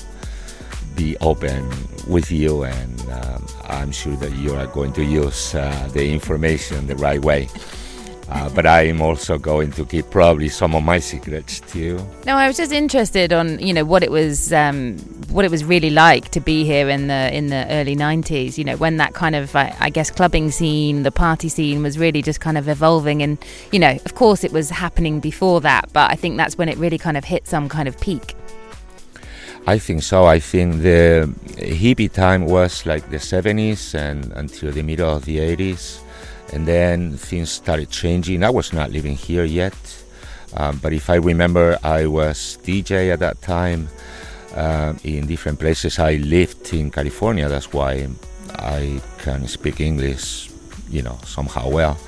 be 0.94 1.16
open 1.20 1.68
with 2.06 2.30
you, 2.30 2.64
and 2.64 2.95
um, 3.16 3.46
I'm 3.64 3.92
sure 3.92 4.16
that 4.16 4.32
you 4.32 4.54
are 4.54 4.66
going 4.66 4.92
to 4.94 5.04
use 5.04 5.54
uh, 5.54 5.88
the 5.92 6.12
information 6.12 6.86
the 6.86 6.96
right 6.96 7.22
way. 7.22 7.48
Uh, 8.28 8.48
but 8.50 8.66
I'm 8.66 9.00
also 9.00 9.38
going 9.38 9.70
to 9.72 9.84
keep 9.84 10.10
probably 10.10 10.48
some 10.48 10.74
of 10.74 10.82
my 10.82 10.98
secrets 10.98 11.60
too. 11.60 12.04
No, 12.24 12.34
I 12.36 12.48
was 12.48 12.56
just 12.56 12.72
interested 12.72 13.32
on 13.32 13.60
you 13.60 13.72
know 13.72 13.84
what 13.84 14.02
it 14.02 14.10
was 14.10 14.52
um, 14.52 14.98
what 15.28 15.44
it 15.44 15.50
was 15.50 15.64
really 15.64 15.90
like 15.90 16.30
to 16.30 16.40
be 16.40 16.64
here 16.64 16.88
in 16.88 17.06
the 17.06 17.32
in 17.32 17.48
the 17.48 17.66
early 17.70 17.94
'90s. 17.94 18.58
You 18.58 18.64
know 18.64 18.76
when 18.76 18.96
that 18.96 19.14
kind 19.14 19.36
of 19.36 19.54
I, 19.54 19.74
I 19.78 19.90
guess 19.90 20.10
clubbing 20.10 20.50
scene, 20.50 21.04
the 21.04 21.12
party 21.12 21.48
scene 21.48 21.84
was 21.84 21.98
really 21.98 22.20
just 22.20 22.40
kind 22.40 22.58
of 22.58 22.68
evolving, 22.68 23.22
and 23.22 23.38
you 23.70 23.78
know 23.78 23.96
of 24.04 24.16
course 24.16 24.42
it 24.42 24.52
was 24.52 24.70
happening 24.70 25.20
before 25.20 25.60
that, 25.60 25.92
but 25.92 26.10
I 26.10 26.16
think 26.16 26.36
that's 26.36 26.58
when 26.58 26.68
it 26.68 26.76
really 26.78 26.98
kind 26.98 27.16
of 27.16 27.24
hit 27.24 27.46
some 27.46 27.68
kind 27.68 27.86
of 27.86 28.00
peak. 28.00 28.34
I 29.68 29.78
think 29.80 30.04
so. 30.04 30.26
I 30.26 30.38
think 30.38 30.82
the 30.82 31.28
hippie 31.56 32.12
time 32.12 32.46
was 32.46 32.86
like 32.86 33.10
the 33.10 33.16
70s 33.16 33.94
and 33.94 34.32
until 34.32 34.70
the 34.70 34.82
middle 34.82 35.10
of 35.10 35.24
the 35.24 35.38
80s 35.38 36.00
and 36.52 36.68
then 36.68 37.16
things 37.16 37.50
started 37.50 37.90
changing. 37.90 38.44
I 38.44 38.50
was 38.50 38.72
not 38.72 38.92
living 38.92 39.16
here 39.16 39.44
yet, 39.44 39.74
um, 40.54 40.78
but 40.80 40.92
if 40.92 41.10
I 41.10 41.16
remember, 41.16 41.76
I 41.82 42.06
was 42.06 42.58
DJ 42.62 43.12
at 43.12 43.18
that 43.18 43.42
time 43.42 43.88
uh, 44.54 44.94
in 45.02 45.26
different 45.26 45.58
places. 45.58 45.98
I 45.98 46.14
lived 46.14 46.72
in 46.72 46.92
California, 46.92 47.48
that's 47.48 47.72
why 47.72 48.06
I 48.54 49.00
can 49.18 49.48
speak 49.48 49.80
English, 49.80 50.48
you 50.88 51.02
know, 51.02 51.18
somehow 51.24 51.68
well, 51.68 51.98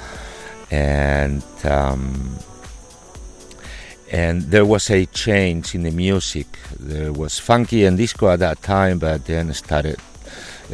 and. 0.71 1.43
Um, 1.65 2.39
and 4.11 4.43
there 4.43 4.65
was 4.65 4.91
a 4.91 5.07
change 5.07 5.75
in 5.75 5.83
the 5.83 5.91
music. 5.91 6.47
There 6.79 7.13
was 7.13 7.39
funky 7.39 7.85
and 7.85 7.97
disco 7.97 8.31
at 8.31 8.39
that 8.41 8.63
time, 8.63 8.99
but 8.99 9.27
then 9.27 9.53
started 9.53 9.99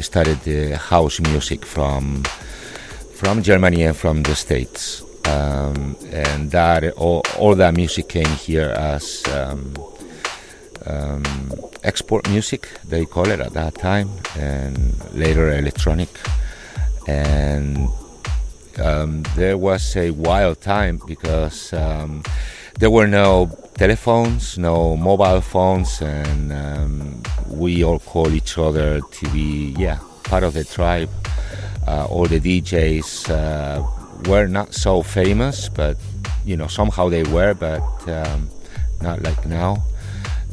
started 0.00 0.41
the 0.41 0.76
house 0.76 1.21
music 1.21 1.64
from 1.64 2.25
from 3.14 3.43
Germany 3.43 3.83
and 3.83 3.97
from 3.97 4.23
the 4.23 4.35
States. 4.35 5.03
Um, 5.26 5.97
and 6.12 6.50
that 6.50 6.85
all, 6.95 7.23
all, 7.38 7.55
that 7.55 7.75
music 7.75 8.11
came 8.11 8.26
here 8.26 8.75
as 8.76 9.23
um, 9.33 9.73
um, 10.85 11.23
export 11.83 12.29
music, 12.29 12.69
they 12.87 13.07
call 13.07 13.31
it 13.31 13.41
at 13.41 13.55
that 13.55 13.75
time, 13.76 14.11
and 14.37 14.95
later 15.14 15.50
electronic. 15.50 16.11
And 17.09 17.88
um, 18.79 19.23
there 19.35 19.57
was 19.57 19.97
a 19.97 20.11
wild 20.11 20.61
time 20.61 21.00
because 21.07 21.73
um, 21.73 22.23
there 22.78 22.90
were 22.90 23.07
no 23.07 23.50
telephones, 23.75 24.59
no 24.59 24.97
mobile 24.97 25.40
phones, 25.40 26.00
and 26.00 26.52
um, 26.52 27.23
we 27.49 27.85
all 27.85 27.99
call 27.99 28.33
each 28.33 28.59
other 28.59 29.00
to 29.00 29.28
be, 29.31 29.75
yeah, 29.78 29.99
part 30.25 30.43
of 30.43 30.54
the 30.54 30.64
tribe 30.64 31.11
uh, 31.87 32.07
all 32.07 32.26
the 32.26 32.40
DJs 32.40 33.31
uh, 33.31 33.83
were 34.28 34.47
not 34.47 34.75
so 34.75 35.02
famous, 35.02 35.69
but 35.69 35.97
you 36.45 36.57
know 36.57 36.66
somehow 36.66 37.09
they 37.09 37.23
were, 37.25 37.54
but 37.54 37.83
um, 38.09 38.49
not 39.02 39.23
like 39.23 39.47
now. 39.47 39.83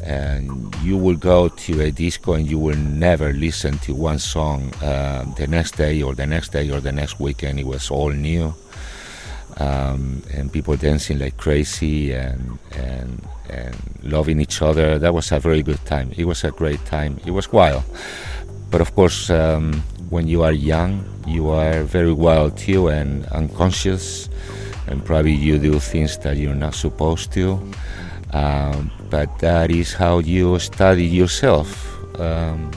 And 0.02 0.74
you 0.82 0.96
will 0.96 1.16
go 1.16 1.48
to 1.48 1.80
a 1.82 1.90
disco 1.92 2.32
and 2.32 2.50
you 2.50 2.58
will 2.58 2.76
never 2.76 3.32
listen 3.32 3.78
to 3.86 3.94
one 3.94 4.18
song 4.18 4.74
uh, 4.82 5.24
the 5.36 5.46
next 5.46 5.76
day 5.76 6.02
or 6.02 6.12
the 6.14 6.26
next 6.26 6.50
day 6.50 6.68
or 6.70 6.80
the 6.80 6.90
next 6.90 7.20
weekend. 7.20 7.60
It 7.60 7.66
was 7.66 7.88
all 7.88 8.10
new. 8.10 8.52
Um, 9.58 10.22
and 10.32 10.50
people 10.50 10.76
dancing 10.76 11.18
like 11.18 11.36
crazy 11.36 12.12
and, 12.12 12.58
and 12.74 13.20
and 13.50 13.76
loving 14.02 14.40
each 14.40 14.62
other. 14.62 14.98
That 14.98 15.12
was 15.14 15.30
a 15.30 15.38
very 15.38 15.62
good 15.62 15.84
time. 15.84 16.10
It 16.16 16.24
was 16.24 16.42
a 16.44 16.50
great 16.50 16.84
time. 16.86 17.20
It 17.26 17.32
was 17.32 17.52
wild, 17.52 17.84
but 18.70 18.80
of 18.80 18.94
course, 18.94 19.28
um, 19.30 19.82
when 20.08 20.26
you 20.26 20.42
are 20.42 20.52
young, 20.52 21.04
you 21.26 21.50
are 21.50 21.82
very 21.84 22.12
wild 22.12 22.56
too 22.56 22.88
and 22.88 23.26
unconscious, 23.26 24.28
and 24.86 25.04
probably 25.04 25.32
you 25.32 25.58
do 25.58 25.78
things 25.78 26.16
that 26.18 26.36
you're 26.38 26.54
not 26.54 26.74
supposed 26.74 27.32
to. 27.32 27.60
Um, 28.32 28.90
but 29.10 29.38
that 29.40 29.70
is 29.70 29.92
how 29.92 30.20
you 30.20 30.58
study 30.58 31.04
yourself, 31.04 31.68
um, 32.18 32.70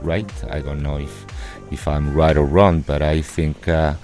right? 0.00 0.28
I 0.50 0.60
don't 0.60 0.82
know 0.82 0.96
if 0.96 1.26
if 1.70 1.86
I'm 1.86 2.14
right 2.14 2.36
or 2.36 2.46
wrong, 2.46 2.80
but 2.80 3.02
I 3.02 3.20
think 3.20 3.68
uh, 3.68 3.94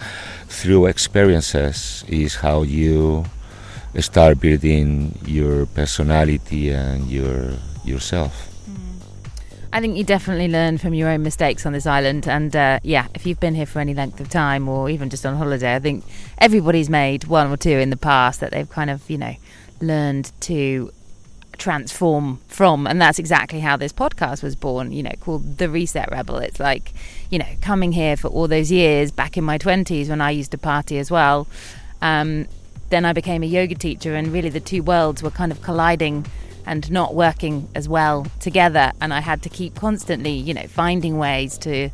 through 0.55 0.87
experiences 0.87 2.05
is 2.09 2.37
how 2.37 2.63
you 2.63 3.25
start 3.99 4.41
building 4.41 5.19
your 5.27 5.67
personality 5.67 6.71
and 6.71 7.11
your 7.11 7.53
yourself. 7.85 8.51
I 9.73 9.81
think 9.81 9.97
you 9.97 10.05
definitely 10.05 10.47
learn 10.47 10.79
from 10.79 10.95
your 10.95 11.09
own 11.09 11.25
mistakes 11.25 11.67
on 11.67 11.73
this 11.73 11.85
island. 11.85 12.29
And 12.29 12.55
uh, 12.55 12.79
yeah, 12.85 13.09
if 13.13 13.27
you've 13.27 13.41
been 13.41 13.57
here 13.57 13.67
for 13.67 13.81
any 13.81 13.93
length 13.93 14.21
of 14.21 14.29
time 14.29 14.69
or 14.69 14.89
even 14.89 15.11
just 15.11 15.27
on 15.27 15.35
holiday, 15.35 15.75
I 15.75 15.81
think 15.81 16.05
everybody's 16.39 16.89
made 16.89 17.25
one 17.25 17.51
or 17.51 17.57
two 17.57 17.79
in 17.85 17.91
the 17.91 17.97
past 17.97 18.39
that 18.39 18.53
they've 18.53 18.71
kind 18.71 18.89
of, 18.89 19.11
you 19.11 19.19
know, 19.19 19.35
learned 19.81 20.31
to 20.43 20.93
transform 21.59 22.39
from 22.49 22.87
and 22.87 23.01
that's 23.01 23.19
exactly 23.19 23.61
how 23.61 23.77
this 23.77 23.93
podcast 23.93 24.43
was 24.43 24.55
born 24.55 24.93
you 24.93 25.03
know 25.03 25.13
called 25.21 25.59
the 25.59 25.69
reset 25.69 26.11
rebel 26.11 26.39
it's 26.39 26.61
like 26.61 26.93
you 27.31 27.39
know 27.39 27.49
coming 27.61 27.93
here 27.93 28.17
for 28.17 28.29
all 28.29 28.49
those 28.49 28.71
years 28.71 29.11
back 29.11 29.37
in 29.37 29.45
my 29.45 29.59
20s 29.59 30.09
when 30.09 30.21
i 30.21 30.31
used 30.31 30.51
to 30.51 30.59
party 30.59 30.99
as 30.99 31.11
well 31.11 31.47
um, 32.03 32.47
then 32.91 33.05
i 33.05 33.13
became 33.13 33.43
a 33.43 33.47
yoga 33.47 33.75
teacher 33.75 34.15
and 34.15 34.33
really 34.33 34.49
the 34.49 34.61
two 34.61 34.83
worlds 34.83 35.23
were 35.23 35.31
kind 35.31 35.53
of 35.53 35.61
colliding 35.63 36.25
and 36.67 36.91
not 36.91 37.15
working 37.15 37.69
as 37.75 37.89
well 37.89 38.27
together. 38.41 38.93
And 39.01 39.13
I 39.13 39.21
had 39.21 39.43
to 39.43 39.49
keep 39.49 39.75
constantly, 39.75 40.33
you 40.33 40.55
know, 40.55 40.67
finding 40.67 41.19
ways 41.19 41.59
to 41.59 41.91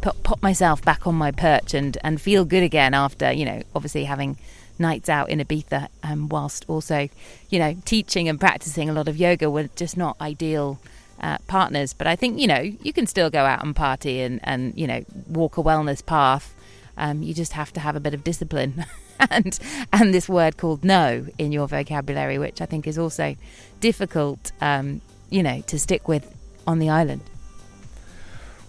put, 0.00 0.22
put 0.22 0.42
myself 0.42 0.82
back 0.82 1.06
on 1.06 1.14
my 1.14 1.32
perch 1.32 1.74
and, 1.74 1.98
and 2.04 2.20
feel 2.20 2.44
good 2.44 2.62
again 2.62 2.94
after, 2.94 3.32
you 3.32 3.44
know, 3.44 3.62
obviously 3.74 4.04
having 4.04 4.36
nights 4.78 5.08
out 5.08 5.30
in 5.30 5.38
Ibiza, 5.38 5.88
um, 6.02 6.28
whilst 6.28 6.64
also, 6.68 7.08
you 7.50 7.58
know, 7.58 7.76
teaching 7.84 8.28
and 8.28 8.38
practicing 8.38 8.88
a 8.88 8.92
lot 8.92 9.08
of 9.08 9.16
yoga 9.16 9.50
were 9.50 9.68
just 9.76 9.96
not 9.96 10.20
ideal. 10.20 10.78
Uh, 11.20 11.38
partners, 11.46 11.92
but 11.92 12.08
I 12.08 12.16
think 12.16 12.40
you 12.40 12.48
know 12.48 12.58
you 12.58 12.92
can 12.92 13.06
still 13.06 13.30
go 13.30 13.44
out 13.44 13.62
and 13.62 13.76
party 13.76 14.22
and, 14.22 14.40
and 14.42 14.72
you 14.74 14.88
know 14.88 15.04
walk 15.28 15.56
a 15.56 15.62
wellness 15.62 16.04
path. 16.04 16.52
Um, 16.96 17.22
you 17.22 17.32
just 17.32 17.52
have 17.52 17.72
to 17.74 17.80
have 17.80 17.94
a 17.94 18.00
bit 18.00 18.12
of 18.12 18.24
discipline 18.24 18.84
and 19.30 19.58
and 19.92 20.12
this 20.12 20.28
word 20.28 20.56
called 20.56 20.84
no 20.84 21.26
in 21.38 21.52
your 21.52 21.68
vocabulary, 21.68 22.38
which 22.38 22.60
I 22.60 22.66
think 22.66 22.86
is 22.86 22.98
also 22.98 23.36
difficult, 23.80 24.52
um, 24.60 25.00
you 25.30 25.42
know, 25.42 25.60
to 25.62 25.78
stick 25.78 26.08
with 26.08 26.34
on 26.66 26.78
the 26.78 26.90
island. 26.90 27.22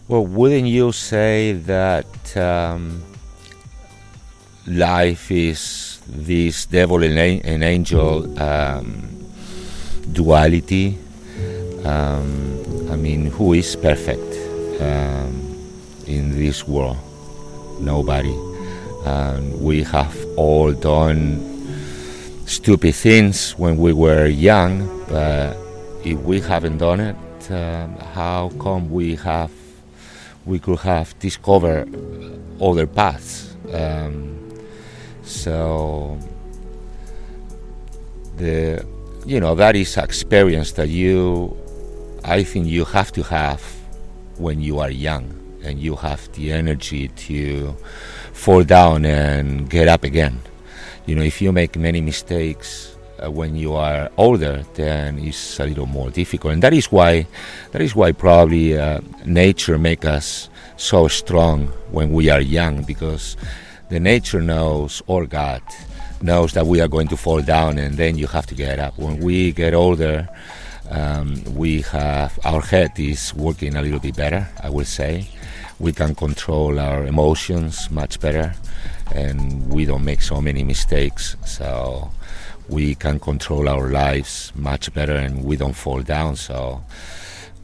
Well, 0.08 0.26
wouldn't 0.26 0.68
you 0.68 0.92
say 0.92 1.54
that 1.54 2.38
um, 2.38 3.02
life 4.68 5.32
is 5.32 5.93
this 6.08 6.66
devil 6.66 7.04
and, 7.04 7.18
and 7.18 7.64
angel 7.64 8.40
um, 8.42 9.10
duality? 10.12 10.98
Um, 11.86 12.90
I 12.92 12.96
mean, 12.96 13.26
who 13.26 13.54
is 13.54 13.76
perfect 13.76 14.22
um, 14.82 15.58
in 16.08 16.32
this 16.38 16.68
world? 16.68 16.98
Nobody 17.80 18.54
and 19.06 19.62
we 19.62 19.84
have 19.84 20.16
all 20.38 20.72
done 20.72 21.50
stupid 22.46 22.96
things 22.96 23.52
when 23.54 23.78
we 23.78 23.94
were 23.94 24.26
young, 24.28 24.88
but 25.08 25.58
if 26.04 26.18
we 26.20 26.40
haven't 26.40 26.78
done 26.78 27.00
it, 27.00 27.16
um, 27.52 27.96
how 28.14 28.50
come 28.60 28.90
we 28.90 29.16
have 29.16 29.52
we 30.46 30.60
could 30.60 30.80
have 30.80 31.18
discovered 31.20 31.88
other 32.62 32.88
paths? 32.88 33.56
Um, 33.74 34.43
so 35.24 36.18
the 38.38 38.86
you 39.26 39.40
know 39.40 39.56
that 39.56 39.76
is 39.76 39.98
experience 39.98 40.74
that 40.74 40.90
you 40.90 41.56
I 42.24 42.44
think 42.44 42.68
you 42.68 42.86
have 42.86 43.12
to 43.14 43.24
have 43.24 43.62
when 44.38 44.62
you 44.62 44.80
are 44.80 44.90
young 44.90 45.44
and 45.64 45.80
you 45.80 45.96
have 45.96 46.32
the 46.34 46.52
energy 46.52 47.08
to 47.08 47.76
fall 48.34 48.64
down 48.64 49.06
and 49.06 49.70
get 49.70 49.88
up 49.88 50.04
again. 50.04 50.40
You 51.06 51.16
know, 51.16 51.22
if 51.22 51.42
you 51.42 51.52
make 51.52 51.76
many 51.76 52.02
mistakes 52.02 52.96
uh, 53.24 53.30
when 53.30 53.56
you 53.56 53.74
are 53.74 54.10
older, 54.18 54.64
then 54.74 55.20
it's 55.20 55.60
a 55.60 55.66
little 55.66 55.86
more 55.86 56.10
difficult, 56.10 56.54
and 56.54 56.64
that 56.64 56.74
is 56.74 56.92
why 56.92 57.28
that 57.72 57.82
is 57.82 57.96
why 57.96 58.12
probably 58.12 58.78
uh, 58.78 59.02
nature 59.26 59.78
make 59.78 60.06
us 60.06 60.50
so 60.78 61.08
strong 61.08 61.68
when 61.92 62.12
we 62.12 62.30
are 62.30 62.42
young 62.42 62.84
because 62.84 63.38
the 63.94 64.00
nature 64.00 64.42
knows 64.42 65.04
or 65.06 65.28
God 65.28 65.62
knows 66.20 66.54
that 66.54 66.66
we 66.66 66.82
are 66.82 66.88
going 66.88 67.08
to 67.10 67.16
fall 67.16 67.44
down 67.44 67.78
and 67.78 67.96
then 67.96 68.18
you 68.18 68.26
have 68.26 68.48
to 68.48 68.56
get 68.56 68.80
up. 68.80 68.98
When 68.98 69.20
we 69.20 69.52
get 69.52 69.76
older, 69.76 70.28
um, 70.90 71.44
we 71.54 71.82
have 71.82 72.40
our 72.44 72.62
head 72.62 72.98
is 72.98 73.36
working 73.36 73.76
a 73.76 73.84
little 73.84 74.00
bit 74.00 74.16
better, 74.16 74.50
I 74.64 74.72
will 74.72 74.86
say. 74.86 75.30
We 75.78 75.94
can 75.94 76.16
control 76.16 76.80
our 76.80 77.06
emotions 77.06 77.92
much 77.92 78.20
better 78.20 78.56
and 79.14 79.70
we 79.70 79.86
don't 79.86 80.04
make 80.04 80.24
so 80.24 80.42
many 80.42 80.64
mistakes. 80.64 81.36
So 81.46 82.10
we 82.68 82.96
can 82.96 83.20
control 83.20 83.70
our 83.70 83.90
lives 83.90 84.52
much 84.56 84.92
better 84.96 85.16
and 85.16 85.44
we 85.44 85.56
don't 85.56 85.76
fall 85.76 86.02
down. 86.02 86.36
So 86.36 86.84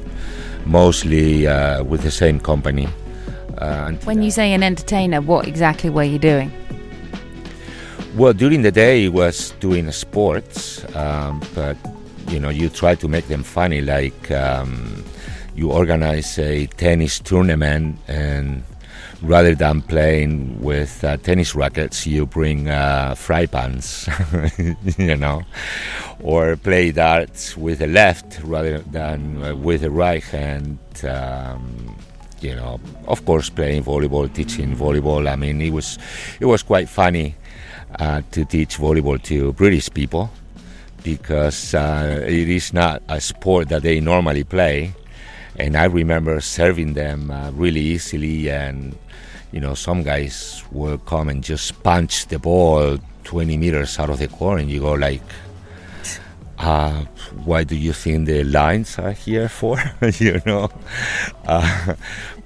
mostly 0.65 1.47
uh, 1.47 1.83
with 1.85 2.03
the 2.03 2.11
same 2.11 2.41
company. 2.41 2.89
Uh, 3.59 3.93
when 4.05 4.23
you 4.23 4.31
say 4.31 4.53
an 4.53 4.63
entertainer, 4.63 5.21
what 5.21 5.47
exactly 5.49 5.91
were 5.91 6.05
you 6.05 6.19
doing? 6.19 6.53
Well, 8.17 8.33
during 8.33 8.63
the 8.63 8.73
day, 8.73 9.05
it 9.05 9.13
was 9.13 9.53
doing 9.61 9.91
sports, 9.93 10.85
um, 10.97 11.43
but 11.55 11.77
you 12.29 12.41
know, 12.41 12.49
you 12.49 12.69
try 12.69 12.95
to 12.97 13.09
make 13.09 13.29
them 13.29 13.43
funny. 13.43 13.81
Like 13.81 14.31
um, 14.31 15.05
you 15.55 15.73
organize 15.73 16.39
a 16.39 16.67
tennis 16.67 17.21
tournament, 17.21 17.99
and 18.09 18.65
rather 19.23 19.55
than 19.55 19.83
playing 19.83 20.61
with 20.63 21.03
uh, 21.05 21.17
tennis 21.19 21.55
rackets, 21.55 22.07
you 22.07 22.27
bring 22.27 22.69
uh, 22.69 23.15
fry 23.15 23.47
pans, 23.47 24.09
you 24.99 25.17
know, 25.17 25.43
or 26.21 26.57
play 26.57 26.93
darts 26.93 27.57
with 27.57 27.81
the 27.81 27.87
left 27.87 28.41
rather 28.43 28.79
than 28.79 29.43
uh, 29.43 29.55
with 29.55 29.83
the 29.83 29.91
right 29.91 30.25
hand. 30.25 30.79
Um, 31.05 31.97
you 32.41 32.55
know, 32.55 32.81
of 33.07 33.25
course, 33.25 33.51
playing 33.51 33.83
volleyball, 33.83 34.33
teaching 34.33 34.77
volleyball. 34.77 35.29
I 35.29 35.37
mean, 35.37 35.61
it 35.61 35.73
was 35.73 35.99
it 36.41 36.47
was 36.47 36.63
quite 36.63 36.89
funny 36.89 37.35
uh, 37.99 38.23
to 38.33 38.45
teach 38.45 38.79
volleyball 38.79 39.21
to 39.25 39.53
British 39.55 39.93
people 39.93 40.31
because 41.03 41.75
uh, 41.75 42.25
it 42.27 42.49
is 42.49 42.73
not 42.73 43.03
a 43.09 43.21
sport 43.21 43.69
that 43.71 43.83
they 43.83 44.01
normally 44.01 44.45
play. 44.45 44.93
And 45.57 45.77
I 45.77 45.85
remember 45.85 46.41
serving 46.41 46.93
them 46.95 47.31
uh, 47.33 47.51
really 47.51 47.81
easily, 47.81 48.49
and 48.49 48.97
you 49.53 49.61
know, 49.61 49.75
some 49.75 50.03
guys 50.03 50.65
will 50.73 50.99
come 50.99 51.29
and 51.29 51.43
just 51.43 51.83
punch 51.83 52.27
the 52.27 52.39
ball 52.39 52.99
20 53.25 53.57
meters 53.57 53.99
out 53.99 54.11
of 54.11 54.19
the 54.19 54.29
court, 54.29 54.61
and 54.61 54.71
you 54.71 54.81
go 54.81 54.93
like, 54.93 55.23
uh, 56.59 57.05
why 57.45 57.63
do 57.65 57.77
you 57.77 57.93
think 57.93 58.27
the 58.27 58.45
lines 58.45 58.99
are 58.99 59.13
here 59.13 59.49
for? 59.49 59.79
you 60.19 60.41
know. 60.45 60.69
Uh, 61.47 61.95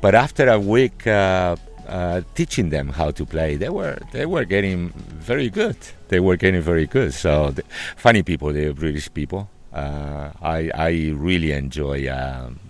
but 0.01 0.15
after 0.15 0.49
a 0.49 0.59
week 0.59 1.07
uh, 1.07 1.57
uh, 1.89 2.21
teaching 2.35 2.71
them 2.71 2.89
how 2.89 3.11
to 3.11 3.25
play, 3.25 3.57
they 3.57 3.69
were 3.69 3.99
they 4.13 4.27
were 4.27 4.45
getting 4.45 4.91
very 4.91 5.49
good. 5.49 5.77
They 6.09 6.21
were 6.21 6.37
getting 6.37 6.61
very 6.61 6.87
good. 6.87 7.15
So 7.15 7.53
the, 7.53 7.63
funny 7.97 8.23
people, 8.23 8.53
the 8.53 8.73
British 8.73 9.13
people. 9.13 9.49
Uh, 9.73 10.31
I 10.43 10.71
I 10.75 11.13
really 11.15 11.53
enjoy. 11.53 12.11
Um, 12.13 12.61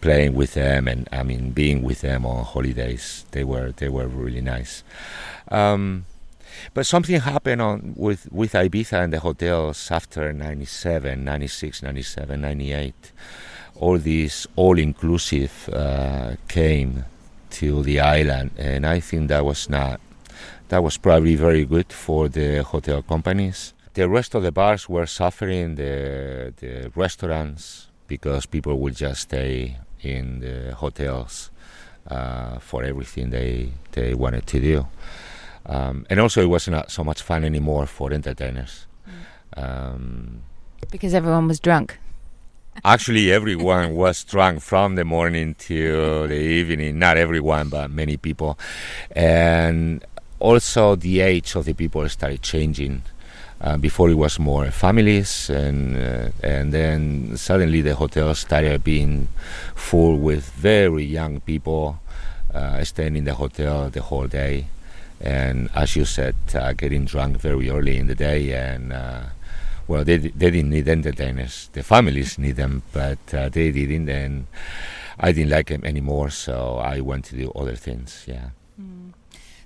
playing 0.00 0.34
with 0.34 0.54
them 0.54 0.88
and 0.88 1.08
I 1.12 1.22
mean 1.22 1.50
being 1.50 1.82
with 1.82 2.00
them 2.00 2.24
on 2.26 2.44
holidays 2.44 3.24
they 3.32 3.44
were 3.44 3.72
they 3.72 3.88
were 3.88 4.06
really 4.06 4.40
nice 4.40 4.82
um, 5.48 6.06
but 6.74 6.86
something 6.86 7.20
happened 7.20 7.62
on 7.62 7.94
with 7.96 8.30
with 8.30 8.52
Ibiza 8.52 9.04
and 9.04 9.12
the 9.12 9.20
hotels 9.20 9.90
after 9.90 10.32
97, 10.32 11.24
96, 11.24 11.82
97, 11.82 12.40
98. 12.40 13.12
All 13.76 13.98
these 13.98 14.46
all 14.56 14.78
inclusive 14.78 15.68
uh, 15.72 16.36
came 16.48 17.04
to 17.50 17.82
the 17.82 18.00
island, 18.00 18.50
and 18.58 18.86
I 18.86 19.00
think 19.00 19.28
that 19.28 19.44
was 19.44 19.68
not 19.68 20.00
that 20.68 20.82
was 20.82 20.96
probably 20.98 21.34
very 21.34 21.64
good 21.64 21.92
for 21.92 22.28
the 22.28 22.62
hotel 22.62 23.02
companies. 23.02 23.72
The 23.94 24.08
rest 24.08 24.34
of 24.34 24.42
the 24.42 24.52
bars 24.52 24.88
were 24.88 25.06
suffering. 25.06 25.76
The 25.76 26.52
the 26.56 26.92
restaurants 26.94 27.88
because 28.06 28.44
people 28.46 28.78
would 28.80 28.96
just 28.96 29.22
stay 29.22 29.78
in 30.02 30.40
the 30.40 30.74
hotels 30.74 31.50
uh, 32.06 32.58
for 32.58 32.84
everything 32.84 33.30
they 33.30 33.72
they 33.92 34.14
wanted 34.14 34.46
to 34.46 34.60
do. 34.60 34.86
Um, 35.66 36.06
and 36.10 36.18
also, 36.20 36.42
it 36.42 36.46
was 36.46 36.68
not 36.68 36.90
so 36.90 37.04
much 37.04 37.22
fun 37.22 37.44
anymore 37.44 37.86
for 37.86 38.12
entertainers. 38.12 38.86
Mm. 39.56 39.62
Um, 39.62 40.42
because 40.90 41.14
everyone 41.14 41.48
was 41.48 41.60
drunk. 41.60 41.98
Actually, 42.84 43.30
everyone 43.30 43.94
was 44.04 44.24
drunk 44.24 44.62
from 44.62 44.94
the 44.94 45.04
morning 45.04 45.54
till 45.58 46.26
the 46.28 46.34
evening. 46.40 46.98
Not 46.98 47.16
everyone, 47.16 47.68
but 47.68 47.90
many 47.90 48.16
people. 48.16 48.58
And 49.12 50.04
also, 50.38 50.96
the 50.96 51.20
age 51.20 51.54
of 51.54 51.66
the 51.66 51.74
people 51.74 52.08
started 52.08 52.42
changing. 52.42 53.02
Uh, 53.60 53.76
before 53.76 54.08
it 54.08 54.14
was 54.14 54.38
more 54.38 54.70
families, 54.70 55.50
and 55.50 55.96
uh, 55.96 56.30
and 56.42 56.72
then 56.72 57.36
suddenly 57.36 57.82
the 57.82 57.94
hotel 57.94 58.34
started 58.34 58.82
being 58.82 59.28
full 59.74 60.16
with 60.16 60.48
very 60.52 61.04
young 61.04 61.40
people 61.40 62.00
uh, 62.54 62.82
staying 62.82 63.16
in 63.16 63.24
the 63.24 63.34
hotel 63.34 63.90
the 63.90 64.00
whole 64.00 64.26
day 64.26 64.66
and 65.20 65.68
as 65.74 65.96
you 65.96 66.04
said, 66.04 66.34
uh, 66.54 66.72
getting 66.72 67.04
drunk 67.04 67.36
very 67.38 67.68
early 67.68 67.98
in 67.98 68.06
the 68.06 68.14
day, 68.14 68.52
and 68.52 68.92
uh, 68.92 69.22
well, 69.86 70.04
they 70.04 70.16
they 70.16 70.50
didn't 70.50 70.70
need 70.70 70.88
entertainers. 70.88 71.68
The 71.72 71.82
families 71.82 72.38
need 72.38 72.56
them, 72.56 72.82
but 72.92 73.18
uh, 73.34 73.48
they 73.50 73.70
didn't, 73.70 74.08
and 74.08 74.46
I 75.18 75.32
didn't 75.32 75.50
like 75.50 75.68
them 75.68 75.84
anymore. 75.84 76.30
So 76.30 76.78
I 76.78 77.00
went 77.00 77.26
to 77.26 77.36
do 77.36 77.52
other 77.54 77.76
things. 77.76 78.24
Yeah. 78.26 78.50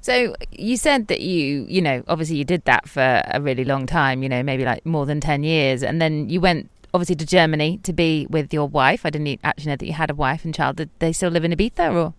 So 0.04 0.36
you 0.50 0.76
said 0.76 1.06
that 1.06 1.22
you, 1.22 1.64
you 1.66 1.80
know, 1.80 2.04
obviously 2.08 2.36
you 2.36 2.44
did 2.44 2.66
that 2.66 2.86
for 2.86 3.22
a 3.24 3.40
really 3.40 3.64
long 3.64 3.86
time. 3.86 4.22
You 4.22 4.28
know, 4.28 4.42
maybe 4.42 4.62
like 4.62 4.84
more 4.84 5.06
than 5.06 5.18
ten 5.18 5.42
years, 5.42 5.82
and 5.82 5.98
then 5.98 6.28
you 6.28 6.42
went 6.42 6.68
obviously 6.92 7.14
to 7.14 7.24
Germany 7.24 7.80
to 7.84 7.92
be 7.94 8.26
with 8.28 8.52
your 8.52 8.68
wife. 8.68 9.06
I 9.06 9.08
didn't 9.08 9.40
actually 9.42 9.70
know 9.70 9.76
that 9.76 9.86
you 9.86 9.94
had 9.94 10.10
a 10.10 10.14
wife 10.14 10.44
and 10.44 10.54
child. 10.54 10.76
Did 10.76 10.90
they 10.98 11.10
still 11.14 11.30
live 11.30 11.42
in 11.42 11.52
Ibiza 11.52 11.88
or? 11.94 12.12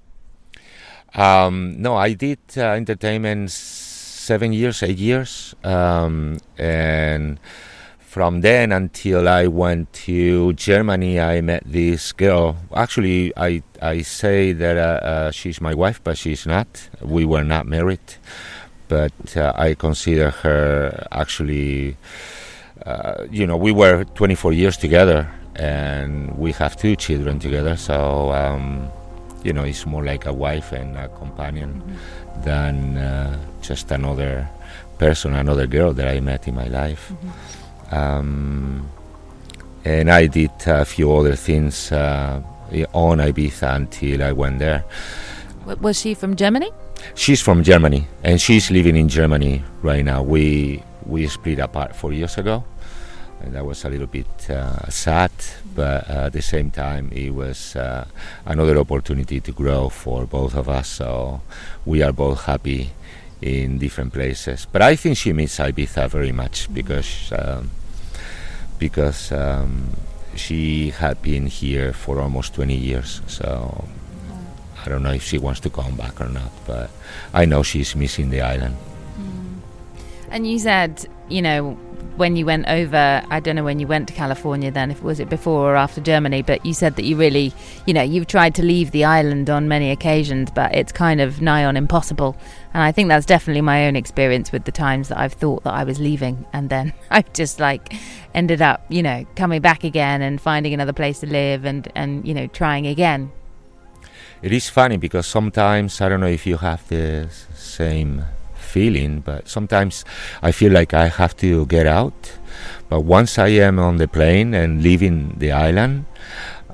Um, 1.13 1.79
no, 1.79 1.95
I 1.95 2.13
did 2.13 2.39
uh, 2.57 2.73
entertainment 2.73 3.51
seven 3.51 4.51
years, 4.51 4.81
eight 4.81 4.97
years, 4.97 5.53
um, 5.63 6.39
and 6.57 7.39
from 8.15 8.39
then 8.39 8.71
until 8.71 9.27
I 9.27 9.47
went 9.47 9.91
to 10.07 10.53
Germany, 10.53 11.19
I 11.19 11.41
met 11.41 11.63
this 11.65 12.13
girl. 12.13 12.55
Actually, 12.73 13.33
I 13.35 13.61
I 13.81 14.03
say 14.03 14.53
that 14.53 14.77
uh, 14.77 15.05
uh, 15.05 15.31
she's 15.31 15.59
my 15.59 15.73
wife, 15.73 15.99
but 16.01 16.17
she's 16.17 16.47
not. 16.47 16.67
We 17.01 17.25
were 17.25 17.43
not 17.43 17.67
married, 17.67 18.07
but 18.87 19.11
uh, 19.35 19.51
I 19.57 19.73
consider 19.73 20.29
her 20.29 21.05
actually. 21.11 21.97
Uh, 22.85 23.27
you 23.29 23.45
know, 23.45 23.57
we 23.57 23.73
were 23.73 24.05
24 24.15 24.53
years 24.53 24.77
together, 24.77 25.27
and 25.57 26.37
we 26.37 26.53
have 26.53 26.77
two 26.77 26.95
children 26.95 27.37
together. 27.37 27.75
So, 27.75 28.31
um, 28.31 28.87
you 29.43 29.51
know, 29.51 29.65
it's 29.65 29.85
more 29.85 30.05
like 30.05 30.25
a 30.25 30.31
wife 30.31 30.71
and 30.71 30.95
a 30.95 31.09
companion 31.09 31.83
mm-hmm. 31.83 32.41
than 32.47 32.97
uh, 32.97 33.37
just 33.61 33.91
another 33.91 34.47
person, 34.99 35.33
another 35.33 35.67
girl 35.67 35.91
that 35.91 36.07
I 36.07 36.21
met 36.21 36.47
in 36.47 36.55
my 36.55 36.69
life. 36.69 37.11
Mm-hmm. 37.11 37.64
Um, 37.95 38.89
and 39.85 40.11
I 40.11 40.27
did 40.27 40.51
a 40.65 40.83
few 40.83 41.13
other 41.13 41.35
things 41.35 41.91
uh, 41.91 42.41
on 42.93 43.19
Ibiza 43.19 43.75
until 43.75 44.23
I 44.23 44.31
went 44.31 44.59
there. 44.59 44.83
Was 45.79 46.01
she 46.01 46.13
from 46.13 46.35
Germany? 46.35 46.71
She's 47.13 47.41
from 47.41 47.63
Germany, 47.63 48.07
and 48.23 48.41
she's 48.41 48.69
living 48.71 48.95
in 48.95 49.07
Germany 49.07 49.63
right 49.81 50.03
now. 50.03 50.23
We 50.23 50.83
we 51.05 51.27
split 51.27 51.59
apart 51.59 51.95
four 51.95 52.13
years 52.13 52.37
ago, 52.37 52.63
and 53.41 53.53
that 53.53 53.65
was 53.65 53.85
a 53.85 53.89
little 53.89 54.07
bit 54.07 54.49
uh, 54.49 54.89
sad, 54.89 55.31
but 55.75 56.09
uh, 56.09 56.27
at 56.27 56.33
the 56.33 56.41
same 56.41 56.71
time, 56.71 57.11
it 57.13 57.33
was 57.33 57.75
uh, 57.75 58.05
another 58.45 58.77
opportunity 58.77 59.39
to 59.39 59.51
grow 59.51 59.89
for 59.89 60.25
both 60.25 60.55
of 60.55 60.67
us. 60.67 60.87
So 60.87 61.41
we 61.85 62.01
are 62.01 62.11
both 62.11 62.45
happy 62.45 62.91
in 63.41 63.77
different 63.77 64.13
places. 64.13 64.65
But 64.71 64.81
I 64.81 64.95
think 64.95 65.17
she 65.17 65.33
misses 65.33 65.59
Ibiza 65.59 66.09
very 66.09 66.31
much 66.31 66.73
because 66.73 67.31
um, 67.31 67.69
because 68.79 69.31
um, 69.31 69.89
she 70.35 70.89
had 70.91 71.21
been 71.21 71.47
here 71.47 71.93
for 71.93 72.19
almost 72.19 72.53
20 72.55 72.75
years. 72.75 73.21
So 73.27 73.85
I 74.85 74.89
don't 74.89 75.03
know 75.03 75.13
if 75.13 75.23
she 75.23 75.37
wants 75.37 75.59
to 75.61 75.69
come 75.69 75.95
back 75.95 76.21
or 76.21 76.29
not, 76.29 76.51
but 76.67 76.89
I 77.33 77.45
know 77.45 77.63
she's 77.63 77.95
missing 77.95 78.29
the 78.29 78.41
island. 78.41 78.77
Mm. 79.19 79.59
And 80.29 80.47
you 80.47 80.59
said, 80.59 81.07
you 81.29 81.41
know, 81.41 81.77
when 82.17 82.35
you 82.35 82.45
went 82.45 82.67
over, 82.67 83.21
I 83.29 83.39
don't 83.39 83.55
know 83.55 83.63
when 83.63 83.79
you 83.79 83.87
went 83.87 84.07
to 84.07 84.13
California 84.13 84.71
then, 84.71 84.91
if 84.91 85.03
was 85.03 85.19
it 85.19 85.29
before 85.29 85.73
or 85.73 85.75
after 85.75 86.01
Germany, 86.01 86.41
but 86.41 86.65
you 86.65 86.73
said 86.73 86.95
that 86.95 87.03
you 87.03 87.17
really, 87.17 87.53
you 87.85 87.93
know, 87.93 88.01
you've 88.01 88.27
tried 88.27 88.55
to 88.55 88.63
leave 88.63 88.91
the 88.91 89.03
island 89.03 89.49
on 89.49 89.67
many 89.67 89.91
occasions, 89.91 90.49
but 90.51 90.73
it's 90.73 90.91
kind 90.91 91.19
of 91.19 91.41
nigh 91.41 91.65
on 91.65 91.75
impossible. 91.75 92.37
And 92.73 92.83
I 92.83 92.91
think 92.91 93.09
that's 93.09 93.25
definitely 93.25 93.61
my 93.61 93.87
own 93.87 93.95
experience 93.95 94.51
with 94.51 94.65
the 94.65 94.71
times 94.71 95.09
that 95.09 95.17
I've 95.17 95.33
thought 95.33 95.63
that 95.63 95.73
I 95.73 95.83
was 95.83 95.99
leaving 95.99 96.45
and 96.53 96.69
then 96.69 96.93
I've 97.11 97.31
just 97.33 97.59
like 97.59 97.93
ended 98.33 98.61
up, 98.61 98.85
you 98.89 99.03
know, 99.03 99.25
coming 99.35 99.61
back 99.61 99.83
again 99.83 100.21
and 100.21 100.39
finding 100.39 100.73
another 100.73 100.93
place 100.93 101.19
to 101.19 101.27
live 101.27 101.65
and, 101.65 101.91
and 101.95 102.27
you 102.27 102.33
know, 102.33 102.47
trying 102.47 102.87
again. 102.87 103.31
It 104.41 104.51
is 104.51 104.69
funny 104.69 104.97
because 104.97 105.25
sometimes, 105.25 106.01
I 106.01 106.09
don't 106.09 106.19
know 106.19 106.27
if 106.27 106.45
you 106.45 106.57
have 106.57 106.87
the 106.87 107.29
same 107.55 108.25
feeling, 108.75 109.23
but 109.23 109.47
sometimes 109.47 110.03
I 110.43 110.51
feel 110.51 110.75
like 110.75 110.91
I 110.93 111.07
have 111.07 111.33
to 111.37 111.65
get 111.71 111.87
out. 111.87 112.19
But 112.91 113.01
once 113.07 113.39
I 113.39 113.49
am 113.63 113.79
on 113.79 113.95
the 114.03 114.07
plane 114.07 114.53
and 114.53 114.83
leaving 114.83 115.39
the 115.39 115.51
island, 115.55 116.03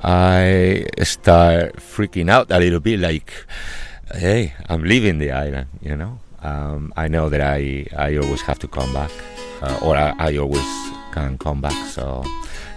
I 0.04 0.90
start 1.06 1.78
freaking 1.78 2.30
out 2.36 2.50
a 2.50 2.58
little 2.58 2.82
bit 2.82 2.98
like, 3.00 3.30
hey, 4.18 4.54
I'm 4.66 4.82
leaving 4.82 5.20
the 5.20 5.30
island, 5.30 5.70
you 5.82 5.96
know? 5.96 6.18
Um, 6.42 6.92
I 6.98 7.06
know 7.08 7.30
that 7.30 7.42
I, 7.42 7.86
I 7.96 8.18
always 8.18 8.42
have 8.50 8.58
to 8.66 8.68
come 8.68 8.92
back, 8.94 9.14
uh, 9.62 9.78
or 9.86 9.94
I, 9.96 10.10
I 10.18 10.38
always 10.42 10.66
can 11.14 11.38
come 11.38 11.62
back. 11.62 11.78
So, 11.94 12.26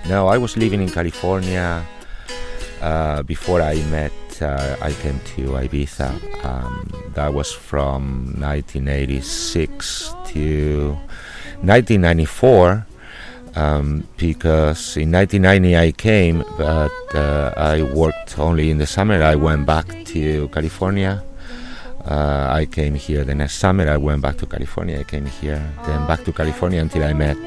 no, 0.05 0.29
I 0.29 0.37
was 0.37 0.53
living 0.61 0.83
in 0.85 0.91
California 0.93 1.81
uh, 2.83 3.23
before 3.25 3.63
I 3.63 3.81
met 3.89 4.13
uh, 4.43 4.77
I 4.81 4.93
came 4.93 5.21
to 5.37 5.43
Ibiza. 5.59 6.45
Um, 6.45 6.91
that 7.15 7.33
was 7.33 7.53
from 7.53 8.35
1986 8.39 10.15
to 10.27 10.99
1994. 11.63 12.87
Um, 13.57 14.09
because 14.17 14.97
in 14.97 15.13
1990 15.13 15.77
I 15.77 15.93
came, 15.93 16.43
but 16.59 16.91
uh, 17.15 17.55
I 17.57 17.83
worked 17.83 18.37
only 18.37 18.71
in 18.71 18.79
the 18.79 18.87
summer. 18.87 19.23
I 19.23 19.37
went 19.37 19.65
back 19.65 19.87
to 20.07 20.49
California. 20.49 21.23
Uh, 22.05 22.49
I 22.51 22.67
came 22.67 22.97
here 22.97 23.25
the 23.25 23.35
next 23.35 23.55
summer. 23.55 23.89
I 23.89 23.97
went 23.97 24.23
back 24.23 24.39
to 24.39 24.47
California. 24.47 24.99
I 24.99 25.05
came 25.05 25.27
here, 25.27 25.63
then 25.87 26.05
back 26.07 26.25
to 26.25 26.33
California 26.33 26.81
until 26.81 27.05
I 27.05 27.13
met 27.13 27.39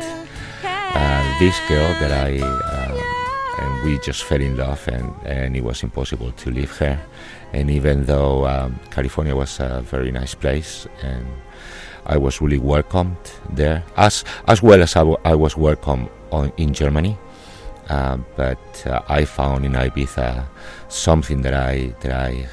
uh, 0.63 1.39
this 1.39 1.59
girl 1.67 1.91
that 1.99 2.11
I 2.11 2.39
uh, 2.39 3.16
and 3.59 3.83
we 3.83 3.97
just 3.99 4.23
fell 4.23 4.41
in 4.41 4.57
love, 4.57 4.87
and, 4.87 5.13
and 5.25 5.55
it 5.55 5.63
was 5.63 5.83
impossible 5.83 6.31
to 6.31 6.51
leave 6.51 6.71
her. 6.77 6.99
And 7.53 7.69
even 7.69 8.05
though 8.05 8.45
um, 8.45 8.79
California 8.91 9.35
was 9.35 9.59
a 9.59 9.81
very 9.81 10.11
nice 10.11 10.35
place, 10.35 10.87
and 11.01 11.25
I 12.05 12.17
was 12.17 12.41
really 12.41 12.57
welcomed 12.59 13.17
there, 13.49 13.83
as 13.95 14.23
as 14.47 14.61
well 14.61 14.81
as 14.81 14.95
I, 14.95 14.99
w- 14.99 15.17
I 15.25 15.35
was 15.35 15.57
welcome 15.57 16.09
on, 16.31 16.51
in 16.57 16.73
Germany. 16.73 17.17
Uh, 17.89 18.17
but 18.35 18.85
uh, 18.85 19.01
I 19.07 19.23
found 19.23 19.65
in 19.65 19.71
Ibiza 19.71 20.45
something 20.89 21.41
that 21.41 21.53
I 21.53 21.93
that 22.01 22.11
I 22.11 22.47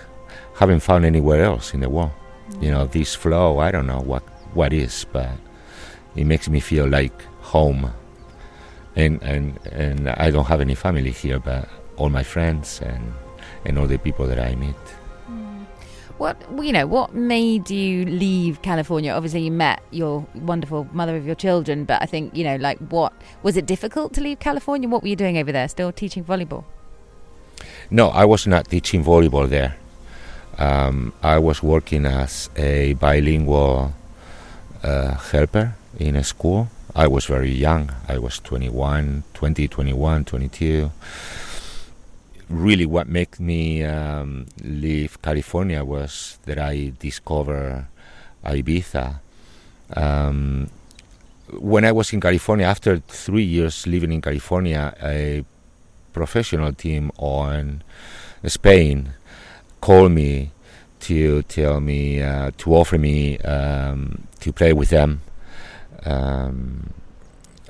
haven't 0.55 0.81
found 0.81 1.05
anywhere 1.05 1.43
else 1.45 1.75
in 1.75 1.81
the 1.81 1.91
world. 1.91 2.13
You 2.61 2.71
know, 2.71 2.87
this 2.87 3.15
flow. 3.15 3.59
I 3.59 3.71
don't 3.71 3.87
know 3.87 4.01
what 4.01 4.23
what 4.55 4.73
is, 4.73 5.07
but 5.13 5.31
it 6.15 6.25
makes 6.25 6.49
me 6.49 6.61
feel 6.61 6.87
like 6.89 7.21
home 7.41 7.93
and 8.97 9.23
and 9.23 9.59
and 9.73 10.09
I 10.09 10.31
don't 10.31 10.47
have 10.47 10.61
any 10.61 10.75
family 10.75 11.11
here, 11.11 11.39
but 11.39 11.69
all 11.97 12.11
my 12.11 12.23
friends 12.23 12.81
and 12.81 13.15
and 13.65 13.79
all 13.79 13.87
the 13.87 13.99
people 13.99 14.27
that 14.27 14.39
I 14.39 14.55
meet. 14.55 14.77
Hmm. 15.27 15.65
What 16.19 16.37
you 16.63 16.73
know? 16.73 16.87
What 16.87 17.15
made 17.15 17.71
you 17.71 18.05
leave 18.05 18.63
California? 18.63 19.13
Obviously, 19.13 19.43
you 19.43 19.51
met 19.51 19.83
your 19.91 20.27
wonderful 20.35 20.87
mother 20.93 21.17
of 21.17 21.27
your 21.27 21.35
children, 21.35 21.85
but 21.85 22.01
I 22.03 22.07
think 22.07 22.37
you 22.37 22.45
know, 22.45 22.57
like, 22.57 22.79
what 22.79 23.13
was 23.43 23.57
it 23.57 23.67
difficult 23.67 24.13
to 24.15 24.21
leave 24.21 24.39
California? 24.39 24.89
What 24.89 25.03
were 25.03 25.09
you 25.09 25.17
doing 25.17 25.39
over 25.39 25.53
there? 25.53 25.69
Still 25.69 25.93
teaching 25.93 26.25
volleyball? 26.25 26.65
No, 27.91 28.09
I 28.09 28.25
was 28.25 28.47
not 28.47 28.69
teaching 28.69 29.05
volleyball 29.05 29.49
there. 29.49 29.77
Um, 30.59 31.13
I 31.23 31.39
was 31.39 31.63
working 31.63 32.07
as 32.07 32.49
a 32.57 32.95
bilingual 32.95 33.93
uh, 34.83 35.15
helper 35.17 35.75
in 35.99 36.15
a 36.17 36.23
school 36.23 36.69
I 36.97 37.09
was 37.09 37.27
very 37.27 37.51
young. 37.51 37.91
I 38.09 38.19
was 38.19 38.39
21, 38.39 39.25
20, 39.35 39.67
21, 39.67 40.25
22. 40.25 40.93
Really, 42.49 42.87
what 42.87 43.09
made 43.09 43.41
me 43.41 43.83
um, 43.83 44.47
leave 44.63 45.21
California 45.21 45.85
was 45.85 46.39
that 46.45 46.57
I 46.59 46.93
discovered 47.01 47.89
Ibiza. 48.45 49.19
Um, 49.97 50.71
when 51.59 51.85
I 51.85 51.91
was 51.91 52.13
in 52.13 52.21
California, 52.21 52.67
after 52.67 52.99
three 52.99 53.43
years 53.43 53.89
living 53.89 54.13
in 54.13 54.23
California, 54.23 54.95
a 55.03 55.45
professional 56.13 56.73
team 56.75 57.11
on 57.19 57.83
Spain 58.47 59.15
called 59.81 60.13
me 60.13 60.53
to 61.01 61.43
tell 61.43 61.81
me 61.81 62.23
uh, 62.23 62.53
to 62.59 62.75
offer 62.75 62.99
me 62.99 63.39
um, 63.39 64.29
to 64.39 64.53
play 64.53 64.73
with 64.73 64.91
them 64.91 65.23
um, 66.05 66.93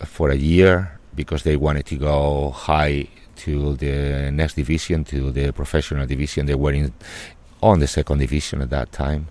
for 0.04 0.30
a 0.30 0.36
year 0.36 0.98
because 1.14 1.42
they 1.42 1.56
wanted 1.56 1.86
to 1.86 1.96
go 1.96 2.50
high 2.50 3.08
to 3.36 3.74
the 3.76 4.30
next 4.32 4.54
division, 4.54 5.04
to 5.04 5.30
the 5.30 5.52
professional 5.52 6.06
division. 6.06 6.46
They 6.46 6.54
were 6.54 6.72
in, 6.72 6.92
on 7.62 7.80
the 7.80 7.86
second 7.86 8.18
division 8.18 8.60
at 8.62 8.70
that 8.70 8.92
time. 8.92 9.28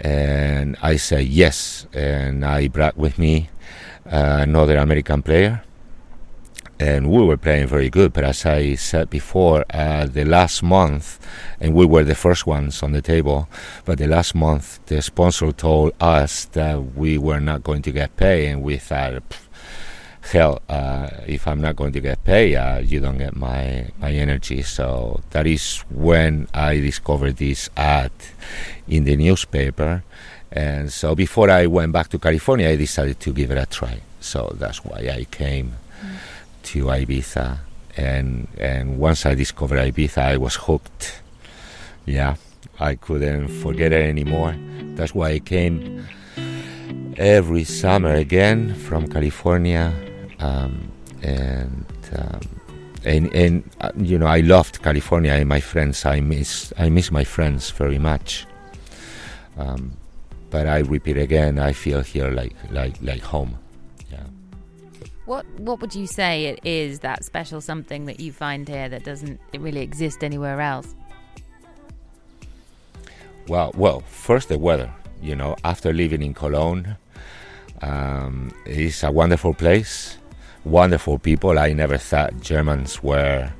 And 0.00 0.76
I 0.82 0.96
said 0.96 1.26
yes, 1.26 1.86
and 1.92 2.44
I 2.44 2.68
brought 2.68 2.96
with 2.96 3.18
me 3.18 3.48
uh, 4.06 4.38
another 4.42 4.76
American 4.76 5.22
player 5.22 5.62
and 6.80 7.10
we 7.10 7.22
were 7.22 7.36
playing 7.36 7.66
very 7.66 7.88
good. 7.88 8.12
But 8.12 8.24
as 8.24 8.44
I 8.46 8.74
said 8.74 9.10
before, 9.10 9.64
uh, 9.70 10.06
the 10.06 10.24
last 10.24 10.62
month, 10.62 11.18
and 11.60 11.74
we 11.74 11.86
were 11.86 12.04
the 12.04 12.14
first 12.14 12.46
ones 12.46 12.82
on 12.82 12.92
the 12.92 13.02
table, 13.02 13.48
but 13.84 13.98
the 13.98 14.06
last 14.06 14.34
month 14.34 14.84
the 14.86 15.00
sponsor 15.02 15.52
told 15.52 15.92
us 16.00 16.46
that 16.46 16.96
we 16.96 17.18
were 17.18 17.40
not 17.40 17.62
going 17.62 17.82
to 17.82 17.92
get 17.92 18.16
paid, 18.16 18.48
and 18.48 18.62
we 18.62 18.76
thought, 18.76 19.22
hell, 20.32 20.62
uh, 20.68 21.08
if 21.26 21.46
I'm 21.46 21.60
not 21.60 21.76
going 21.76 21.92
to 21.92 22.00
get 22.00 22.24
paid, 22.24 22.56
uh, 22.56 22.80
you 22.82 23.00
don't 23.00 23.18
get 23.18 23.36
my 23.36 23.90
my 24.00 24.12
energy. 24.12 24.62
So 24.62 25.20
that 25.30 25.46
is 25.46 25.84
when 25.90 26.48
I 26.52 26.80
discovered 26.80 27.36
this 27.36 27.70
ad 27.76 28.12
in 28.88 29.04
the 29.04 29.16
newspaper. 29.16 30.02
And 30.50 30.92
so 30.92 31.16
before 31.16 31.50
I 31.50 31.66
went 31.66 31.92
back 31.92 32.08
to 32.10 32.18
California, 32.18 32.68
I 32.68 32.76
decided 32.76 33.18
to 33.20 33.32
give 33.32 33.50
it 33.50 33.58
a 33.58 33.66
try. 33.66 34.00
So 34.20 34.54
that's 34.56 34.84
why 34.84 35.10
I 35.12 35.26
came 35.30 35.74
to 36.64 36.84
Ibiza, 36.86 37.58
and 37.96 38.48
and 38.58 38.98
once 38.98 39.26
I 39.26 39.34
discovered 39.34 39.78
Ibiza, 39.78 40.18
I 40.18 40.36
was 40.36 40.56
hooked. 40.56 41.22
Yeah, 42.06 42.36
I 42.78 42.94
couldn't 42.96 43.48
forget 43.48 43.92
it 43.92 44.08
anymore. 44.08 44.54
That's 44.96 45.14
why 45.14 45.30
I 45.30 45.38
came 45.38 46.06
every 47.16 47.64
summer 47.64 48.12
again 48.14 48.74
from 48.74 49.06
California 49.06 49.94
um, 50.40 50.90
and 51.22 51.86
um, 52.16 52.40
and 53.04 53.34
and 53.34 53.70
uh, 53.80 53.90
you 53.96 54.18
know 54.18 54.26
I 54.26 54.40
loved 54.40 54.82
California 54.82 55.32
and 55.32 55.48
my 55.48 55.60
friends. 55.60 56.04
I 56.04 56.20
miss 56.20 56.72
I 56.78 56.88
miss 56.90 57.10
my 57.10 57.24
friends 57.24 57.70
very 57.70 57.98
much. 57.98 58.46
Um, 59.56 59.92
but 60.50 60.66
I 60.66 60.78
repeat 60.78 61.16
again, 61.16 61.58
I 61.58 61.72
feel 61.72 62.00
here 62.02 62.30
like 62.30 62.54
like 62.70 62.96
like 63.02 63.22
home. 63.22 63.58
What 65.26 65.46
what 65.58 65.80
would 65.80 65.94
you 65.94 66.06
say 66.06 66.46
it 66.46 66.60
is 66.64 67.00
that 67.00 67.24
special 67.24 67.60
something 67.60 68.04
that 68.06 68.20
you 68.20 68.30
find 68.30 68.68
here 68.68 68.88
that 68.88 69.04
doesn't 69.04 69.40
really 69.58 69.80
exist 69.80 70.22
anywhere 70.22 70.60
else? 70.60 70.94
Well, 73.48 73.72
well, 73.74 74.00
first 74.00 74.48
the 74.48 74.58
weather. 74.58 74.92
You 75.22 75.34
know, 75.34 75.56
after 75.64 75.92
living 75.92 76.22
in 76.22 76.34
Cologne, 76.34 76.96
um, 77.80 78.52
it's 78.66 79.02
a 79.02 79.10
wonderful 79.10 79.54
place, 79.54 80.18
wonderful 80.64 81.18
people. 81.18 81.58
I 81.58 81.72
never 81.72 81.96
thought 81.96 82.40
Germans 82.40 83.02
were 83.02 83.50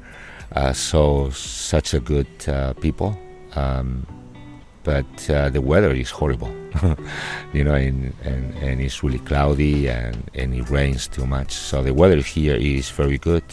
uh, 0.53 0.73
so 0.75 1.31
such 1.31 1.95
a 1.95 2.01
good 2.01 2.27
uh, 2.47 2.75
people. 2.75 3.19
Um, 3.55 4.07
but 4.85 5.31
uh, 5.31 5.49
the 5.49 5.61
weather 5.61 5.93
is 5.93 6.11
horrible, 6.11 6.55
you 7.53 7.65
know, 7.65 7.75
and, 7.75 8.13
and, 8.23 8.55
and 8.57 8.81
it's 8.81 9.03
really 9.03 9.19
cloudy 9.19 9.89
and, 9.89 10.31
and 10.35 10.55
it 10.55 10.69
rains 10.71 11.09
too 11.09 11.27
much. 11.27 11.53
So 11.53 11.83
the 11.83 11.95
weather 11.95 12.21
here 12.21 12.55
is 12.55 12.91
very 12.91 13.19
good. 13.19 13.45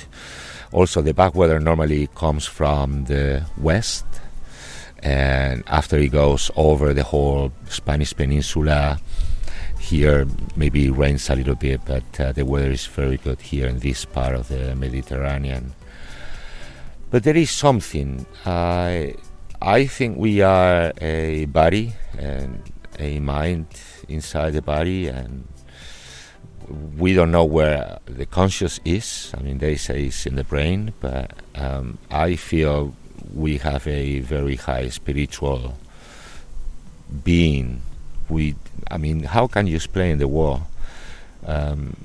Also, 0.73 1.01
the 1.01 1.13
bad 1.13 1.33
weather 1.33 1.59
normally 1.59 2.07
comes 2.15 2.45
from 2.45 3.05
the 3.05 3.45
west, 3.57 4.05
and 5.01 5.63
after 5.67 5.97
it 5.97 6.09
goes 6.11 6.51
over 6.55 6.93
the 6.93 7.03
whole 7.03 7.51
Spanish 7.67 8.13
peninsula, 8.13 8.99
here 9.79 10.27
maybe 10.55 10.85
it 10.85 10.91
rains 10.91 11.29
a 11.29 11.35
little 11.35 11.55
bit, 11.55 11.81
but 11.85 12.19
uh, 12.19 12.31
the 12.31 12.45
weather 12.45 12.71
is 12.71 12.85
very 12.85 13.17
good 13.17 13.41
here 13.41 13.67
in 13.67 13.79
this 13.79 14.05
part 14.05 14.35
of 14.35 14.47
the 14.47 14.75
Mediterranean. 14.75 15.73
But 17.09 17.23
there 17.23 17.35
is 17.35 17.51
something. 17.51 18.25
Uh, 18.45 19.07
I 19.61 19.85
think 19.85 20.17
we 20.17 20.41
are 20.41 20.91
a 20.99 21.45
body 21.45 21.93
and 22.17 22.63
a 22.97 23.19
mind 23.19 23.67
inside 24.09 24.53
the 24.53 24.61
body, 24.63 25.07
and 25.07 25.47
we 26.97 27.13
don't 27.13 27.29
know 27.29 27.45
where 27.45 27.99
the 28.05 28.25
conscious 28.25 28.79
is. 28.83 29.31
I 29.37 29.41
mean, 29.43 29.59
they 29.59 29.75
say 29.75 30.05
it's 30.05 30.25
in 30.25 30.35
the 30.35 30.43
brain, 30.43 30.93
but 30.99 31.33
um, 31.53 31.99
I 32.09 32.37
feel 32.37 32.95
we 33.35 33.59
have 33.59 33.85
a 33.85 34.21
very 34.21 34.55
high 34.55 34.89
spiritual 34.89 35.77
being. 37.23 37.83
We, 38.29 38.55
I 38.89 38.97
mean, 38.97 39.23
how 39.23 39.45
can 39.45 39.67
you 39.67 39.75
explain 39.75 40.17
the 40.17 40.27
war 40.27 40.65
um, 41.45 41.95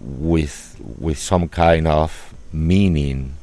with 0.00 0.80
with 0.98 1.18
some 1.18 1.48
kind 1.48 1.86
of 1.86 2.34
meaning 2.52 3.36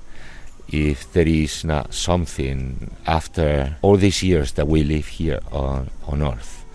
if 0.70 1.12
there 1.14 1.28
is 1.28 1.64
not 1.64 1.94
something 1.94 2.92
after 3.06 3.78
all 3.82 3.98
these 3.98 4.24
years 4.24 4.54
that 4.54 4.68
we 4.68 4.84
live 4.84 5.08
here 5.08 5.40
on 5.52 5.90
on 6.08 6.22
Earth? 6.22 6.66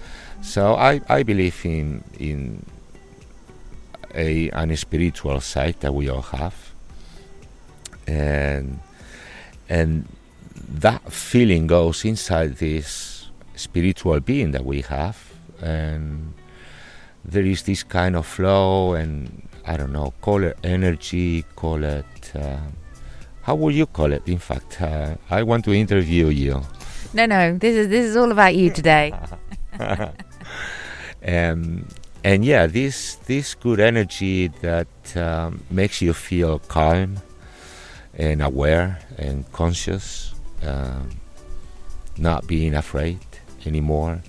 So 0.43 0.75
I, 0.75 1.01
I 1.09 1.23
believe 1.23 1.65
in 1.65 2.05
in 2.19 2.65
a 4.15 4.51
an 4.51 4.77
spiritual 4.77 5.41
side 5.41 5.77
that 5.81 5.93
we 5.93 6.09
all 6.09 6.23
have, 6.23 6.55
and 8.07 8.81
and 9.69 10.09
that 10.69 11.13
feeling 11.13 11.67
goes 11.67 12.05
inside 12.05 12.57
this 12.57 13.31
spiritual 13.55 14.21
being 14.21 14.53
that 14.53 14.65
we 14.65 14.83
have 14.83 15.19
and 15.61 16.33
there 17.25 17.45
is 17.45 17.63
this 17.65 17.83
kind 17.83 18.15
of 18.17 18.27
flow 18.27 18.95
and 18.95 19.49
i 19.67 19.77
don't 19.77 19.93
know 19.93 20.13
call 20.21 20.43
it 20.45 20.57
energy 20.63 21.45
call 21.57 21.83
it 21.83 22.05
uh, 22.35 22.59
how 23.49 23.55
would 23.55 23.75
you 23.75 23.87
call 23.87 24.13
it 24.13 24.23
in 24.29 24.39
fact 24.39 24.83
uh, 24.83 25.15
i 25.31 25.43
want 25.43 25.65
to 25.65 25.73
interview 25.73 26.27
you 26.29 26.63
No, 27.15 27.25
no, 27.25 27.57
this 27.57 27.75
is 27.75 27.89
this 27.89 28.05
is 28.05 28.17
all 28.17 28.31
about 28.31 28.55
you 28.55 28.71
today. 28.71 29.15
um, 31.27 31.89
and 32.23 32.45
yeah 32.45 32.67
this 32.67 33.17
this 33.27 33.55
good 33.55 33.81
energy 33.81 34.49
that 34.61 35.17
um, 35.17 35.65
makes 35.71 36.03
you 36.03 36.13
feel 36.13 36.59
calm 36.69 37.17
and 38.15 38.43
aware 38.43 38.99
and 39.17 39.51
conscious 39.53 40.35
um, 40.63 41.09
not 42.19 42.47
being 42.47 42.75
afraid 42.75 43.21
anymore 43.65 44.21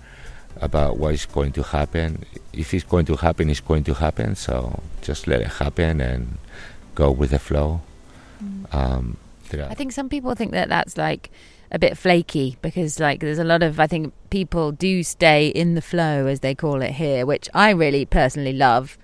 about 0.62 0.98
what 0.98 1.14
is 1.14 1.26
going 1.26 1.52
to 1.54 1.64
happen. 1.64 2.24
If 2.54 2.74
it's 2.74 2.84
going 2.84 3.06
to 3.06 3.16
happen, 3.16 3.50
it's 3.50 3.60
going 3.60 3.84
to 3.86 3.94
happen. 3.94 4.36
So 4.36 4.82
just 5.02 5.28
let 5.28 5.42
it 5.42 5.48
happen 5.48 6.02
and 6.02 6.38
go 6.96 7.12
with 7.12 7.32
the 7.32 7.40
flow. 7.40 7.82
Um, 8.72 9.18
I 9.70 9.74
think 9.74 9.92
some 9.92 10.10
people 10.10 10.36
think 10.36 10.52
that 10.52 10.70
that's 10.70 10.98
like 10.98 11.32
a 11.72 11.80
bit 11.80 11.98
flaky 11.98 12.58
because 12.62 13.00
like 13.00 13.20
there's 13.20 13.40
a 13.40 13.44
lot 13.44 13.64
of 13.64 13.80
I 13.80 13.88
think 13.88 14.14
people 14.30 14.72
do 14.72 15.04
stay 15.04 15.48
in 15.48 15.76
the 15.76 15.82
flow 15.82 16.28
as 16.28 16.40
they 16.40 16.56
call 16.56 16.82
it 16.82 16.94
here, 16.94 17.26
which 17.26 17.50
I 17.54 17.72
really 17.72 18.06
personally 18.06 18.54
love. 18.54 18.98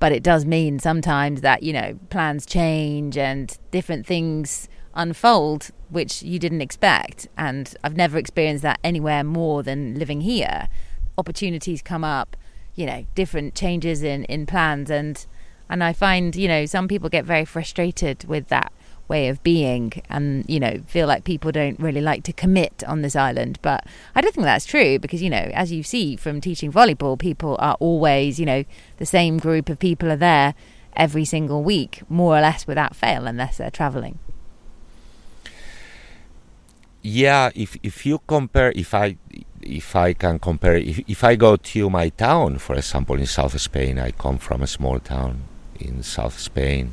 But 0.00 0.12
it 0.12 0.22
does 0.22 0.44
mean 0.44 0.78
sometimes 0.78 1.40
that 1.40 1.62
you 1.62 1.72
know 1.72 1.98
plans 2.10 2.46
change 2.46 3.16
and 3.16 3.56
different 3.70 4.06
things 4.06 4.68
unfold 4.94 5.70
which 5.90 6.22
you 6.22 6.38
didn't 6.38 6.60
expect. 6.60 7.28
And 7.36 7.74
I've 7.84 7.96
never 7.96 8.18
experienced 8.18 8.62
that 8.62 8.80
anywhere 8.82 9.24
more 9.24 9.62
than 9.62 9.98
living 9.98 10.22
here. 10.22 10.68
Opportunities 11.16 11.82
come 11.82 12.04
up, 12.04 12.36
you 12.74 12.86
know, 12.86 13.06
different 13.14 13.54
changes 13.54 14.02
in 14.02 14.24
in 14.24 14.46
plans 14.46 14.90
and 14.90 15.24
and 15.68 15.82
I 15.82 15.92
find 15.92 16.34
you 16.36 16.48
know 16.48 16.66
some 16.66 16.88
people 16.88 17.08
get 17.08 17.24
very 17.24 17.44
frustrated 17.44 18.24
with 18.24 18.48
that 18.48 18.72
way 19.06 19.28
of 19.28 19.42
being 19.42 19.92
and 20.08 20.44
you 20.48 20.58
know 20.58 20.80
feel 20.86 21.06
like 21.06 21.24
people 21.24 21.52
don't 21.52 21.78
really 21.78 22.00
like 22.00 22.22
to 22.24 22.32
commit 22.32 22.82
on 22.86 23.02
this 23.02 23.16
island. 23.16 23.58
But 23.62 23.84
i 24.14 24.20
don't 24.20 24.34
think 24.34 24.44
that's 24.44 24.64
true 24.66 24.98
because 24.98 25.22
you 25.22 25.30
know 25.30 25.50
as 25.54 25.72
you 25.72 25.82
see 25.82 26.16
from 26.16 26.40
teaching 26.40 26.72
volleyball 26.72 27.18
people 27.18 27.56
are 27.60 27.76
always 27.80 28.40
you 28.40 28.46
know 28.46 28.64
the 28.96 29.06
same 29.06 29.38
group 29.38 29.68
of 29.68 29.78
people 29.78 30.10
are 30.10 30.16
there 30.16 30.54
every 30.96 31.24
single 31.24 31.62
week 31.62 32.02
more 32.08 32.36
or 32.38 32.40
less 32.40 32.66
without 32.66 32.94
fail 32.96 33.26
unless 33.26 33.58
they're 33.58 33.70
traveling 33.70 34.18
yeah 37.02 37.50
if 37.54 37.76
if 37.82 38.06
you 38.06 38.20
compare 38.26 38.72
if 38.76 38.94
i 38.94 39.16
if 39.60 39.96
i 39.96 40.12
can 40.12 40.38
compare 40.38 40.76
if, 40.76 41.00
if 41.08 41.24
i 41.24 41.34
go 41.34 41.56
to 41.56 41.90
my 41.90 42.08
town 42.10 42.58
for 42.58 42.76
example 42.76 43.16
in 43.16 43.26
south 43.26 43.60
spain 43.60 43.98
i 43.98 44.10
come 44.12 44.38
from 44.38 44.62
a 44.62 44.66
small 44.66 44.98
town 45.00 45.42
in 45.80 46.02
south 46.02 46.38
spain. 46.38 46.92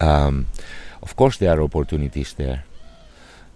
Um, 0.00 0.46
of 1.02 1.16
course 1.16 1.38
there 1.38 1.56
are 1.56 1.62
opportunities 1.62 2.34
there 2.34 2.64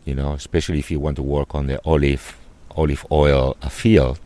you 0.05 0.15
know 0.15 0.33
especially 0.33 0.79
if 0.79 0.91
you 0.91 0.99
want 0.99 1.17
to 1.17 1.23
work 1.23 1.55
on 1.55 1.67
the 1.67 1.81
olive 1.85 2.37
olive 2.77 3.05
oil 3.11 3.57
field. 3.69 4.21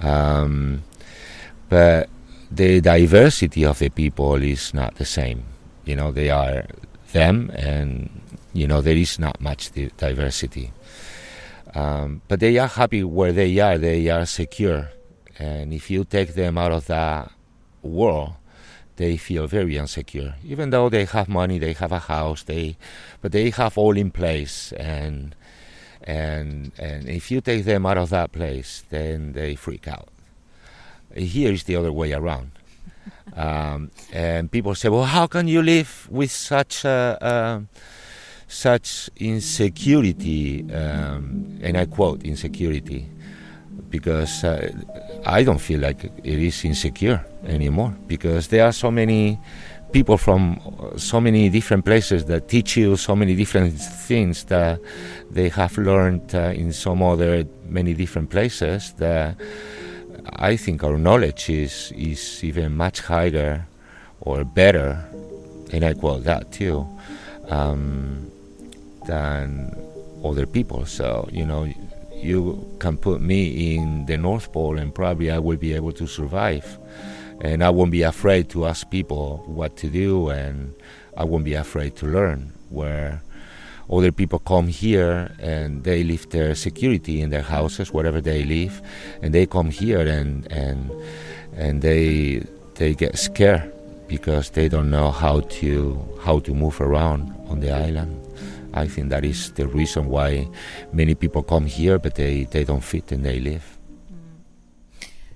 Um, 0.00 0.82
but 1.68 2.08
the 2.50 2.80
diversity 2.80 3.64
of 3.64 3.78
the 3.78 3.90
people 3.90 4.34
is 4.36 4.74
not 4.74 4.96
the 4.96 5.04
same. 5.04 5.44
You 5.84 5.96
know 5.96 6.10
they 6.12 6.30
are 6.30 6.66
them 7.12 7.50
and 7.54 8.08
you 8.52 8.66
know 8.66 8.80
there 8.80 8.96
is 8.96 9.18
not 9.18 9.40
much 9.40 9.72
di- 9.72 9.90
diversity. 9.96 10.72
Um, 11.74 12.22
but 12.28 12.40
they 12.40 12.58
are 12.58 12.66
happy 12.66 13.04
where 13.04 13.32
they 13.32 13.58
are. 13.60 13.78
They 13.78 14.08
are 14.08 14.26
secure. 14.26 14.90
And 15.38 15.72
if 15.72 15.90
you 15.90 16.04
take 16.04 16.34
them 16.34 16.58
out 16.58 16.72
of 16.72 16.86
that 16.88 17.30
world 17.82 18.34
they 19.00 19.16
feel 19.16 19.46
very 19.46 19.76
insecure. 19.76 20.34
Even 20.44 20.70
though 20.70 20.88
they 20.88 21.04
have 21.04 21.28
money 21.28 21.58
they 21.58 21.72
have 21.72 21.92
a 21.92 21.98
house 21.98 22.42
they 22.44 22.76
but 23.20 23.32
they 23.32 23.50
have 23.50 23.76
all 23.78 23.96
in 23.96 24.10
place. 24.10 24.72
And 24.72 25.34
and 26.02 26.72
and 26.78 27.08
if 27.08 27.30
you 27.30 27.40
take 27.40 27.64
them 27.64 27.86
out 27.86 27.98
of 27.98 28.10
that 28.10 28.32
place 28.32 28.84
then 28.90 29.32
they 29.32 29.54
freak 29.54 29.88
out. 29.88 30.08
Here 31.14 31.52
is 31.52 31.64
the 31.64 31.76
other 31.76 31.92
way 31.92 32.12
around. 32.12 32.52
Um, 33.36 33.92
and 34.12 34.50
people 34.50 34.74
say 34.74 34.88
well 34.88 35.04
how 35.04 35.28
can 35.28 35.46
you 35.46 35.62
live 35.62 36.08
with 36.10 36.32
such 36.32 36.84
a, 36.84 37.16
a 37.20 37.62
such 38.50 39.08
insecurity, 39.16 40.70
um, 40.72 41.58
and 41.62 41.78
I 41.78 41.86
quote 41.86 42.24
insecurity, 42.24 43.06
because 43.88 44.44
uh, 44.44 44.70
I 45.24 45.42
don't 45.42 45.60
feel 45.60 45.80
like 45.80 46.04
it 46.04 46.38
is 46.38 46.64
insecure 46.64 47.24
anymore 47.46 47.94
because 48.06 48.48
there 48.48 48.64
are 48.64 48.72
so 48.72 48.90
many 48.90 49.38
people 49.92 50.16
from 50.16 50.60
so 50.96 51.20
many 51.20 51.48
different 51.48 51.84
places 51.84 52.24
that 52.26 52.48
teach 52.48 52.76
you 52.76 52.96
so 52.96 53.16
many 53.16 53.34
different 53.34 53.72
things 53.72 54.44
that 54.44 54.80
they 55.30 55.48
have 55.48 55.76
learned 55.78 56.34
uh, 56.34 56.52
in 56.54 56.72
some 56.72 57.02
other 57.02 57.44
many 57.68 57.94
different 57.94 58.30
places 58.30 58.92
that 58.98 59.36
I 60.36 60.56
think 60.56 60.84
our 60.84 60.98
knowledge 60.98 61.50
is 61.50 61.92
is 61.96 62.44
even 62.44 62.76
much 62.76 63.00
higher 63.00 63.66
or 64.20 64.44
better, 64.44 65.02
and 65.72 65.84
I 65.84 65.94
quote 65.94 66.24
that 66.24 66.52
too. 66.52 66.86
Um, 67.48 68.30
than 69.06 69.74
other 70.24 70.46
people. 70.46 70.86
So, 70.86 71.28
you 71.32 71.44
know, 71.44 71.72
you 72.22 72.76
can 72.78 72.96
put 72.96 73.20
me 73.20 73.74
in 73.76 74.06
the 74.06 74.16
North 74.16 74.52
Pole 74.52 74.78
and 74.78 74.94
probably 74.94 75.30
I 75.30 75.38
will 75.38 75.56
be 75.56 75.74
able 75.74 75.92
to 75.92 76.06
survive. 76.06 76.78
and 77.40 77.64
I 77.64 77.70
won't 77.70 77.90
be 77.90 78.02
afraid 78.02 78.50
to 78.50 78.66
ask 78.66 78.88
people 78.90 79.42
what 79.46 79.76
to 79.78 79.88
do, 79.88 80.28
and 80.28 80.74
I 81.16 81.24
won't 81.24 81.44
be 81.44 81.54
afraid 81.54 81.96
to 81.96 82.06
learn. 82.06 82.52
Where 82.68 83.22
other 83.90 84.12
people 84.12 84.38
come 84.38 84.68
here 84.68 85.34
and 85.40 85.82
they 85.82 86.04
leave 86.04 86.28
their 86.30 86.54
security 86.54 87.20
in 87.20 87.30
their 87.30 87.42
houses 87.42 87.92
wherever 87.92 88.20
they 88.20 88.44
live, 88.44 88.80
and 89.22 89.34
they 89.34 89.46
come 89.46 89.70
here 89.70 90.06
and 90.06 90.46
and 90.52 90.90
and 91.56 91.82
they 91.82 92.44
they 92.74 92.94
get 92.94 93.18
scared 93.18 93.72
because 94.06 94.50
they 94.50 94.68
don't 94.68 94.90
know 94.90 95.10
how 95.10 95.40
to 95.60 95.98
how 96.22 96.38
to 96.40 96.54
move 96.54 96.80
around 96.80 97.32
on 97.48 97.60
the 97.60 97.70
island. 97.72 98.14
I 98.72 98.86
think 98.86 99.10
that 99.10 99.24
is 99.24 99.52
the 99.52 99.66
reason 99.66 100.08
why 100.08 100.48
many 100.92 101.14
people 101.14 101.42
come 101.42 101.66
here, 101.66 101.98
but 101.98 102.14
they, 102.14 102.44
they 102.44 102.64
don't 102.64 102.84
fit 102.84 103.12
and 103.12 103.24
they 103.24 103.40
leave. 103.40 103.78
Mm. 104.12 104.40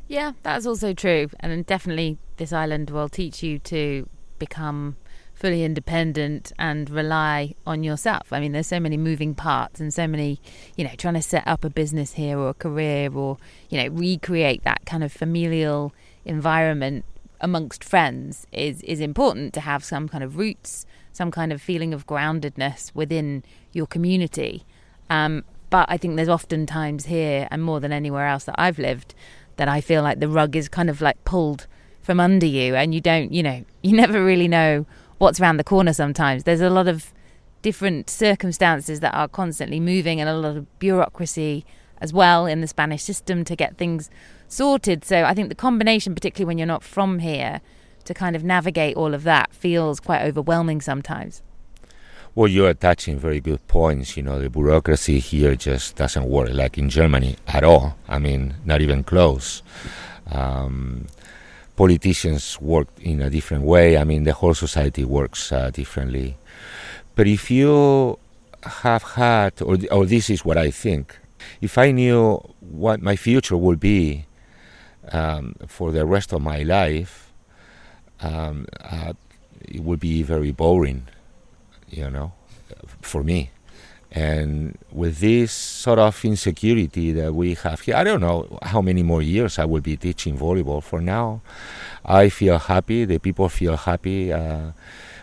Yeah, 0.08 0.32
that's 0.42 0.66
also 0.66 0.94
true. 0.94 1.28
And 1.40 1.66
definitely, 1.66 2.18
this 2.36 2.52
island 2.52 2.90
will 2.90 3.08
teach 3.08 3.42
you 3.42 3.58
to 3.60 4.08
become 4.38 4.96
fully 5.34 5.64
independent 5.64 6.52
and 6.58 6.88
rely 6.88 7.54
on 7.66 7.82
yourself. 7.82 8.32
I 8.32 8.40
mean, 8.40 8.52
there's 8.52 8.68
so 8.68 8.80
many 8.80 8.96
moving 8.96 9.34
parts 9.34 9.80
and 9.80 9.92
so 9.92 10.06
many, 10.06 10.40
you 10.76 10.84
know, 10.84 10.92
trying 10.96 11.14
to 11.14 11.22
set 11.22 11.46
up 11.46 11.64
a 11.64 11.70
business 11.70 12.12
here 12.12 12.38
or 12.38 12.50
a 12.50 12.54
career 12.54 13.12
or, 13.12 13.36
you 13.68 13.82
know, 13.82 13.88
recreate 13.88 14.62
that 14.64 14.86
kind 14.86 15.02
of 15.02 15.12
familial 15.12 15.92
environment 16.24 17.04
amongst 17.40 17.84
friends 17.84 18.46
is 18.52 18.80
is 18.82 19.00
important 19.00 19.52
to 19.54 19.60
have 19.60 19.84
some 19.84 20.08
kind 20.08 20.24
of 20.24 20.38
roots, 20.38 20.86
some 21.14 21.30
kind 21.30 21.52
of 21.52 21.62
feeling 21.62 21.94
of 21.94 22.06
groundedness 22.06 22.90
within 22.92 23.44
your 23.72 23.86
community. 23.86 24.66
Um, 25.08 25.44
but 25.70 25.86
I 25.88 25.96
think 25.96 26.16
there's 26.16 26.28
often 26.28 26.66
times 26.66 27.06
here, 27.06 27.48
and 27.50 27.62
more 27.62 27.80
than 27.80 27.92
anywhere 27.92 28.26
else 28.26 28.44
that 28.44 28.56
I've 28.58 28.78
lived, 28.78 29.14
that 29.56 29.68
I 29.68 29.80
feel 29.80 30.02
like 30.02 30.18
the 30.18 30.28
rug 30.28 30.56
is 30.56 30.68
kind 30.68 30.90
of 30.90 31.00
like 31.00 31.24
pulled 31.24 31.66
from 32.02 32.20
under 32.20 32.46
you, 32.46 32.74
and 32.74 32.92
you 32.92 33.00
don't, 33.00 33.32
you 33.32 33.42
know, 33.42 33.64
you 33.82 33.96
never 33.96 34.22
really 34.22 34.48
know 34.48 34.84
what's 35.18 35.40
around 35.40 35.56
the 35.56 35.64
corner 35.64 35.92
sometimes. 35.92 36.44
There's 36.44 36.60
a 36.60 36.68
lot 36.68 36.88
of 36.88 37.12
different 37.62 38.10
circumstances 38.10 39.00
that 39.00 39.14
are 39.14 39.28
constantly 39.28 39.80
moving 39.80 40.20
and 40.20 40.28
a 40.28 40.36
lot 40.36 40.56
of 40.56 40.78
bureaucracy 40.78 41.64
as 41.98 42.12
well 42.12 42.44
in 42.44 42.60
the 42.60 42.66
Spanish 42.66 43.02
system 43.02 43.44
to 43.44 43.56
get 43.56 43.78
things 43.78 44.10
sorted. 44.48 45.04
So 45.04 45.24
I 45.24 45.32
think 45.32 45.48
the 45.48 45.54
combination, 45.54 46.14
particularly 46.14 46.46
when 46.46 46.58
you're 46.58 46.66
not 46.66 46.82
from 46.82 47.20
here, 47.20 47.62
to 48.04 48.14
kind 48.14 48.36
of 48.36 48.44
navigate 48.44 48.96
all 48.96 49.14
of 49.14 49.24
that 49.24 49.52
feels 49.52 50.00
quite 50.00 50.22
overwhelming 50.22 50.80
sometimes. 50.80 51.42
Well, 52.34 52.48
you're 52.48 52.74
touching 52.74 53.18
very 53.18 53.40
good 53.40 53.66
points. 53.68 54.16
You 54.16 54.24
know, 54.24 54.40
the 54.40 54.50
bureaucracy 54.50 55.20
here 55.20 55.54
just 55.54 55.94
doesn't 55.94 56.24
work 56.24 56.50
like 56.52 56.76
in 56.76 56.90
Germany 56.90 57.36
at 57.46 57.62
all. 57.62 57.96
I 58.08 58.18
mean, 58.18 58.54
not 58.64 58.80
even 58.80 59.04
close. 59.04 59.62
Um, 60.30 61.06
politicians 61.76 62.60
work 62.60 62.88
in 63.00 63.22
a 63.22 63.30
different 63.30 63.62
way. 63.62 63.96
I 63.96 64.02
mean, 64.02 64.24
the 64.24 64.32
whole 64.32 64.54
society 64.54 65.04
works 65.04 65.52
uh, 65.52 65.70
differently. 65.70 66.36
But 67.14 67.28
if 67.28 67.52
you 67.52 68.18
have 68.64 69.02
had, 69.02 69.62
or, 69.62 69.78
or 69.92 70.04
this 70.04 70.28
is 70.28 70.44
what 70.44 70.58
I 70.58 70.72
think, 70.72 71.16
if 71.60 71.78
I 71.78 71.92
knew 71.92 72.38
what 72.60 73.00
my 73.00 73.14
future 73.14 73.56
would 73.56 73.78
be 73.78 74.26
um, 75.12 75.54
for 75.68 75.92
the 75.92 76.04
rest 76.04 76.32
of 76.32 76.42
my 76.42 76.62
life, 76.62 77.23
um, 78.20 78.66
uh, 78.80 79.12
it 79.62 79.82
would 79.82 80.00
be 80.00 80.22
very 80.22 80.52
boring, 80.52 81.08
you 81.88 82.10
know, 82.10 82.32
for 83.00 83.22
me. 83.22 83.50
And 84.14 84.78
with 84.92 85.18
this 85.18 85.50
sort 85.50 85.98
of 85.98 86.24
insecurity 86.24 87.10
that 87.12 87.34
we 87.34 87.54
have 87.54 87.80
here, 87.80 87.96
I 87.96 88.04
don't 88.04 88.20
know 88.20 88.58
how 88.62 88.80
many 88.80 89.02
more 89.02 89.22
years 89.22 89.58
I 89.58 89.64
will 89.64 89.80
be 89.80 89.96
teaching 89.96 90.38
volleyball. 90.38 90.80
For 90.82 91.00
now, 91.00 91.42
I 92.04 92.28
feel 92.28 92.58
happy. 92.58 93.04
The 93.04 93.18
people 93.18 93.48
feel 93.48 93.76
happy. 93.76 94.32
Uh, 94.32 94.70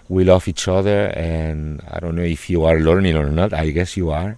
we 0.09 0.25
love 0.25 0.45
each 0.49 0.67
other, 0.67 1.07
and 1.15 1.81
I 1.89 2.01
don't 2.01 2.17
know 2.17 2.23
if 2.23 2.49
you 2.49 2.65
are 2.65 2.79
learning 2.81 3.15
or 3.15 3.29
not. 3.29 3.53
I 3.53 3.69
guess 3.69 3.95
you 3.95 4.11
are. 4.11 4.37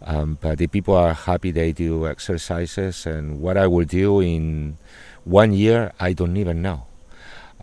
Um, 0.00 0.38
but 0.40 0.56
the 0.56 0.66
people 0.66 0.96
are 0.96 1.12
happy. 1.12 1.50
They 1.50 1.72
do 1.72 2.06
exercises, 2.06 3.04
and 3.04 3.42
what 3.42 3.58
I 3.58 3.66
will 3.66 3.84
do 3.84 4.20
in 4.20 4.78
one 5.24 5.52
year, 5.52 5.92
I 6.00 6.14
don't 6.14 6.38
even 6.38 6.62
know. 6.62 6.86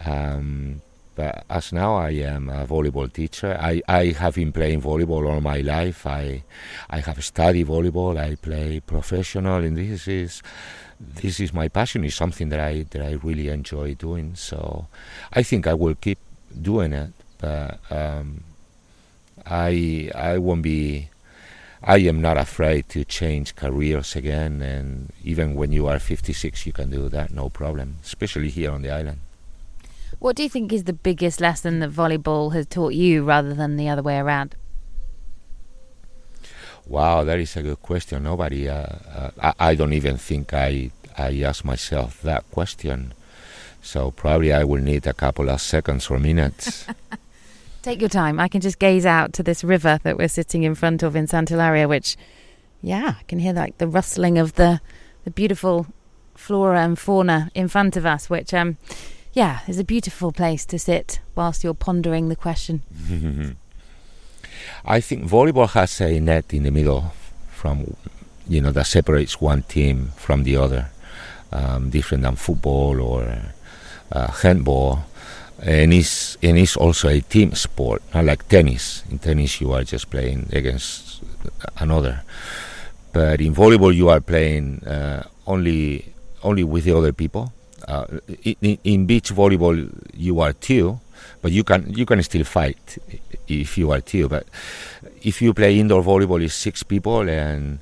Um, 0.06 0.82
but 1.18 1.46
as 1.50 1.74
now 1.74 1.96
I 1.96 2.12
am 2.12 2.48
a 2.48 2.68
volleyball 2.68 3.12
teacher. 3.12 3.58
I, 3.60 3.82
I 3.88 4.06
have 4.12 4.36
been 4.36 4.52
playing 4.52 4.84
volleyball 4.84 5.28
all 5.28 5.42
my 5.42 5.62
life. 5.62 6.06
I 6.06 6.44
I 6.92 7.00
have 7.00 7.24
studied 7.24 7.68
volleyball. 7.68 8.20
I 8.20 8.36
play 8.36 8.80
professional, 8.82 9.64
and 9.64 9.76
this 9.76 10.08
is 10.08 10.44
this 11.00 11.40
is 11.40 11.54
my 11.54 11.70
passion. 11.70 12.04
It's 12.04 12.16
something 12.16 12.50
that 12.50 12.60
I 12.60 12.86
that 12.92 13.02
I 13.02 13.14
really 13.14 13.48
enjoy 13.48 13.96
doing. 13.96 14.36
So 14.36 14.88
I 15.34 15.42
think 15.42 15.66
I 15.66 15.74
will 15.74 15.96
keep 15.96 16.20
doing 16.62 16.94
it. 16.94 17.14
But 17.40 17.80
um, 17.90 18.44
I 19.46 20.12
I 20.14 20.38
won't 20.38 20.62
be. 20.62 21.10
I 21.82 21.98
am 21.98 22.22
not 22.22 22.38
afraid 22.38 22.90
to 22.90 23.04
change 23.06 23.56
careers 23.56 24.16
again, 24.16 24.62
and 24.62 25.14
even 25.24 25.56
when 25.56 25.72
you 25.72 25.88
are 25.88 26.00
56, 26.00 26.66
you 26.66 26.74
can 26.74 26.90
do 26.90 27.08
that, 27.10 27.32
no 27.32 27.50
problem. 27.50 27.98
Especially 28.04 28.50
here 28.50 28.72
on 28.72 28.82
the 28.82 28.90
island. 28.90 29.20
What 30.20 30.36
do 30.36 30.44
you 30.44 30.50
think 30.50 30.74
is 30.74 30.86
the 30.86 30.94
biggest 30.94 31.40
lesson 31.40 31.80
that 31.80 31.92
volleyball 31.92 32.54
has 32.54 32.66
taught 32.66 32.94
you 32.94 33.24
rather 33.24 33.54
than 33.54 33.78
the 33.78 33.90
other 33.90 34.02
way 34.02 34.18
around? 34.18 34.56
Wow, 36.88 37.24
that 37.26 37.40
is 37.40 37.56
a 37.58 37.62
good 37.62 37.82
question. 37.82 38.24
Nobody, 38.24 38.70
uh, 38.70 38.88
uh, 39.14 39.32
I, 39.42 39.54
I, 39.60 39.76
don't 39.76 39.94
even 39.94 40.18
think 40.18 40.54
I, 40.54 40.92
I 41.18 41.42
ask 41.42 41.66
myself 41.66 42.22
that 42.22 42.50
question. 42.52 43.14
So 43.82 44.12
probably 44.12 44.54
I 44.54 44.64
will 44.64 44.82
need 44.82 45.06
a 45.06 45.14
couple 45.14 45.50
of 45.50 45.60
seconds 45.62 46.10
or 46.10 46.18
minutes. 46.18 46.88
Take 47.84 48.00
your 48.00 48.10
time. 48.10 48.40
I 48.40 48.48
can 48.48 48.62
just 48.62 48.80
gaze 48.80 49.06
out 49.06 49.34
to 49.34 49.44
this 49.44 49.64
river 49.64 50.00
that 50.04 50.18
we're 50.18 50.30
sitting 50.30 50.64
in 50.64 50.76
front 50.76 51.04
of 51.04 51.16
in 51.16 51.28
Santa 51.28 51.56
Eulalia, 51.56 51.88
which, 51.90 52.18
yeah, 52.82 53.16
I 53.20 53.24
can 53.24 53.40
hear 53.40 53.54
like 53.54 53.78
the 53.78 53.88
rustling 53.88 54.38
of 54.38 54.56
the, 54.56 54.80
the 55.26 55.32
beautiful 55.32 55.88
flora 56.36 56.82
and 56.82 56.98
fauna 56.98 57.52
in 57.54 57.68
front 57.68 57.98
of 57.98 58.06
us, 58.06 58.30
which, 58.30 58.54
um, 58.54 58.78
yeah, 59.38 59.60
it's 59.68 59.78
a 59.78 59.84
beautiful 59.84 60.32
place 60.32 60.66
to 60.66 60.80
sit 60.80 61.20
whilst 61.36 61.64
you're 61.64 61.76
pondering 61.76 62.28
the 62.28 62.36
question. 62.36 62.82
I 64.84 65.00
think 65.00 65.30
volleyball 65.30 65.70
has 65.70 66.02
a 66.02 66.20
net 66.20 66.56
in 66.56 66.64
the 66.64 66.72
middle 66.72 67.14
from, 67.52 67.96
you 68.50 68.62
know, 68.62 68.72
that 68.72 68.88
separates 68.88 69.40
one 69.40 69.62
team 69.62 70.12
from 70.16 70.42
the 70.42 70.58
other, 70.58 70.90
um, 71.52 71.92
different 71.92 72.24
than 72.24 72.36
football 72.36 73.00
or 73.00 73.54
uh, 74.12 74.32
handball. 74.32 75.06
And 75.62 75.94
it's, 75.94 76.36
and 76.42 76.58
it's 76.58 76.76
also 76.76 77.08
a 77.08 77.22
team 77.22 77.54
sport, 77.54 78.02
not 78.16 78.26
like 78.26 78.48
tennis. 78.48 79.04
In 79.12 79.20
tennis, 79.20 79.62
you 79.62 79.72
are 79.72 79.84
just 79.84 80.10
playing 80.10 80.50
against 80.52 81.22
another. 81.78 82.24
But 83.14 83.40
in 83.40 83.54
volleyball, 83.54 83.94
you 83.94 84.10
are 84.10 84.20
playing 84.20 84.84
uh, 84.88 85.28
only 85.46 86.12
only 86.44 86.64
with 86.64 86.86
the 86.86 86.96
other 86.96 87.14
people 87.14 87.52
uh, 87.88 88.06
in, 88.44 88.78
in, 88.84 89.06
beach 89.06 89.32
volleyball 89.34 89.90
you 90.14 90.40
are 90.42 90.54
two, 90.54 91.00
but 91.42 91.52
you 91.52 91.64
can 91.64 91.94
you 91.94 92.06
can 92.06 92.22
still 92.24 92.44
fight 92.44 92.98
if 93.48 93.78
you 93.78 93.92
are 93.92 94.02
two. 94.02 94.28
But 94.28 94.46
if 95.24 95.42
you 95.42 95.54
play 95.54 95.80
indoor 95.80 96.04
volleyball, 96.04 96.44
it's 96.44 96.54
six 96.54 96.84
people, 96.84 97.30
and 97.30 97.80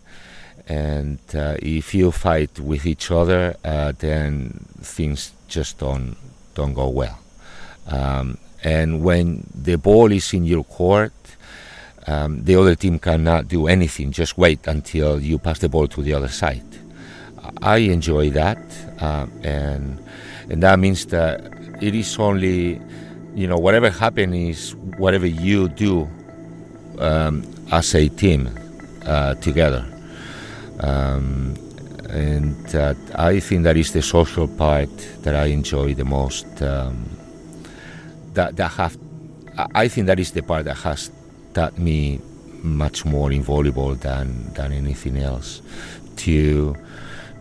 and 0.67 1.19
uh, 1.33 1.57
if 1.61 1.93
you 1.93 2.11
fight 2.11 2.59
with 2.59 2.85
each 2.85 3.11
other, 3.11 3.55
uh, 3.63 3.93
then 3.97 4.65
things 4.81 5.31
just 5.47 5.79
don't 5.79 6.15
don't 6.53 6.73
go 6.73 6.89
well. 6.89 7.19
Um, 7.87 8.37
and 8.63 9.03
when 9.03 9.47
the 9.53 9.77
ball 9.77 10.11
is 10.11 10.33
in 10.33 10.45
your 10.45 10.63
court, 10.63 11.13
um, 12.07 12.43
the 12.43 12.55
other 12.55 12.75
team 12.75 12.99
cannot 12.99 13.47
do 13.47 13.67
anything. 13.67 14.11
Just 14.11 14.37
wait 14.37 14.67
until 14.67 15.19
you 15.19 15.39
pass 15.39 15.59
the 15.59 15.69
ball 15.69 15.87
to 15.87 16.01
the 16.01 16.13
other 16.13 16.29
side. 16.29 16.63
I 17.61 17.77
enjoy 17.77 18.29
that, 18.31 18.59
uh, 18.99 19.27
and 19.43 19.99
and 20.49 20.63
that 20.63 20.79
means 20.79 21.05
that 21.07 21.41
it 21.81 21.95
is 21.95 22.17
only, 22.19 22.79
you 23.33 23.47
know, 23.47 23.57
whatever 23.57 23.89
happens 23.89 24.35
is 24.35 24.75
whatever 24.97 25.27
you 25.27 25.69
do 25.69 26.07
um, 26.99 27.43
as 27.71 27.93
a 27.95 28.07
team 28.09 28.49
uh, 29.05 29.35
together. 29.35 29.85
Um, 30.79 31.55
and 32.09 32.75
uh, 32.75 32.93
I 33.15 33.39
think 33.39 33.63
that 33.63 33.77
is 33.77 33.91
the 33.91 34.01
social 34.01 34.47
part 34.47 34.89
that 35.23 35.35
I 35.35 35.47
enjoy 35.47 35.93
the 35.95 36.05
most. 36.05 36.61
Um, 36.61 37.09
that 38.33 38.55
that 38.57 38.71
have, 38.71 38.97
I 39.73 39.87
think 39.87 40.07
that 40.07 40.19
is 40.19 40.31
the 40.31 40.43
part 40.43 40.65
that 40.65 40.77
has 40.77 41.11
taught 41.53 41.77
me 41.77 42.19
much 42.61 43.05
more 43.05 43.31
in 43.31 43.43
volleyball 43.43 43.99
than 43.99 44.53
than 44.53 44.71
anything 44.71 45.17
else. 45.17 45.61
To 46.17 46.75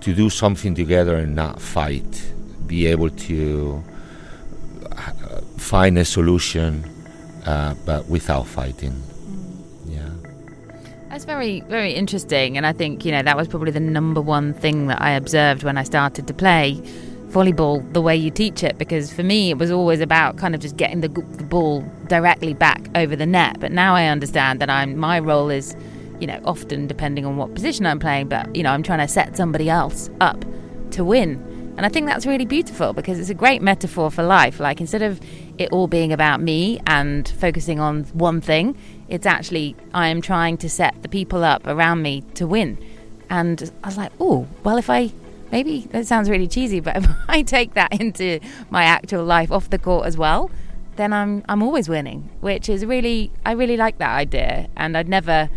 to 0.05 0.15
do 0.15 0.29
something 0.29 0.75
together 0.75 1.17
and 1.17 1.35
not 1.35 1.63
fight, 1.63 2.31
be 2.67 2.87
able 2.87 3.09
to 3.09 3.83
uh, 4.93 5.41
find 5.57 5.97
a 5.97 6.05
solution, 6.05 6.85
uh, 7.47 7.75
but 7.87 8.07
without 8.07 8.47
fighting. 8.47 9.03
Yeah. 9.87 10.11
That's 11.09 11.25
very, 11.25 11.61
very 11.63 11.95
interesting. 11.95 12.59
And 12.59 12.67
I 12.67 12.75
think, 12.75 13.07
you 13.07 13.13
know, 13.13 13.23
that 13.23 13.35
was 13.35 13.49
probably 13.49 13.71
the 13.71 13.81
number 13.81 14.21
one 14.21 14.53
thing 14.53 14.89
that 14.89 15.01
I 15.01 15.13
observed 15.13 15.63
when 15.63 15.79
I 15.79 15.85
started 15.85 16.27
to 16.27 16.35
play 16.35 16.83
volleyball 17.29 17.81
the 17.95 18.03
way 18.03 18.15
you 18.15 18.31
teach 18.31 18.63
it 18.63 18.79
because 18.79 19.13
for 19.13 19.25
me 19.25 19.51
it 19.51 19.59
was 19.59 19.69
always 19.69 20.01
about 20.01 20.37
kind 20.37 20.55
of 20.55 20.61
just 20.61 20.77
getting 20.77 21.01
the, 21.01 21.09
the 21.09 21.43
ball 21.43 21.81
directly 22.07 22.55
back 22.55 22.89
over 22.95 23.17
the 23.17 23.27
net 23.27 23.59
but 23.59 23.73
now 23.73 23.93
I 23.93 24.07
understand 24.07 24.61
that 24.61 24.71
I'm 24.71 24.97
my 24.97 25.19
role 25.19 25.51
is 25.51 25.75
you 26.21 26.27
know 26.27 26.41
often 26.45 26.87
depending 26.87 27.25
on 27.27 27.37
what 27.37 27.55
position 27.55 27.87
I'm 27.87 27.99
playing 27.99 28.29
but 28.29 28.55
you 28.55 28.63
know 28.63 28.71
I'm 28.71 28.83
trying 28.83 29.01
to 29.01 29.09
set 29.09 29.37
somebody 29.37 29.69
else 29.69 30.11
up 30.21 30.45
to 30.93 31.05
win. 31.05 31.53
And 31.77 31.85
I 31.85 31.89
think 31.89 32.07
that's 32.07 32.25
really 32.25 32.45
beautiful 32.45 32.93
because 32.93 33.19
it's 33.19 33.31
a 33.31 33.35
great 33.35 33.61
metaphor 33.61 34.09
for 34.09 34.23
life. 34.23 34.61
Like 34.61 34.81
instead 34.81 35.03
of 35.03 35.21
it 35.59 35.73
all 35.73 35.89
being 35.89 36.13
about 36.13 36.41
me 36.41 36.81
and 36.87 37.29
focusing 37.29 37.81
on 37.81 38.05
one 38.05 38.41
thing 38.41 38.77
it's 39.09 39.27
actually 39.27 39.77
I 39.93 40.09
am 40.09 40.21
trying 40.23 40.57
to 40.59 40.71
set 40.71 41.03
the 41.03 41.09
people 41.09 41.45
up 41.45 41.67
around 41.67 42.03
me 42.03 42.23
to 42.35 42.47
win. 42.47 42.79
And 43.29 43.71
I 43.83 43.89
was 43.89 43.97
like 43.97 44.13
oh 44.21 44.47
well 44.63 44.77
if 44.77 44.89
I 44.89 45.13
maybe 45.51 45.81
that 45.93 46.07
sounds 46.07 46.31
really 46.31 46.49
cheesy, 46.49 46.81
but 46.81 46.97
if 47.01 47.07
I 47.29 47.43
take 47.43 47.75
that 47.75 48.01
into 48.01 48.41
my 48.71 48.85
actual 48.85 49.25
life 49.25 49.51
off 49.53 49.71
the 49.71 49.79
court 49.79 50.07
as 50.07 50.17
well, 50.17 50.51
then 50.97 51.13
I'm 51.13 51.45
I'm 51.49 51.63
always 51.63 51.89
winning, 51.89 52.31
which 52.41 52.69
is 52.69 52.85
really 52.85 53.31
I 53.45 53.53
really 53.53 53.77
like 53.77 53.99
that 53.99 54.15
idea, 54.15 54.69
and 54.77 54.97
I'd 54.97 55.09
never 55.09 55.51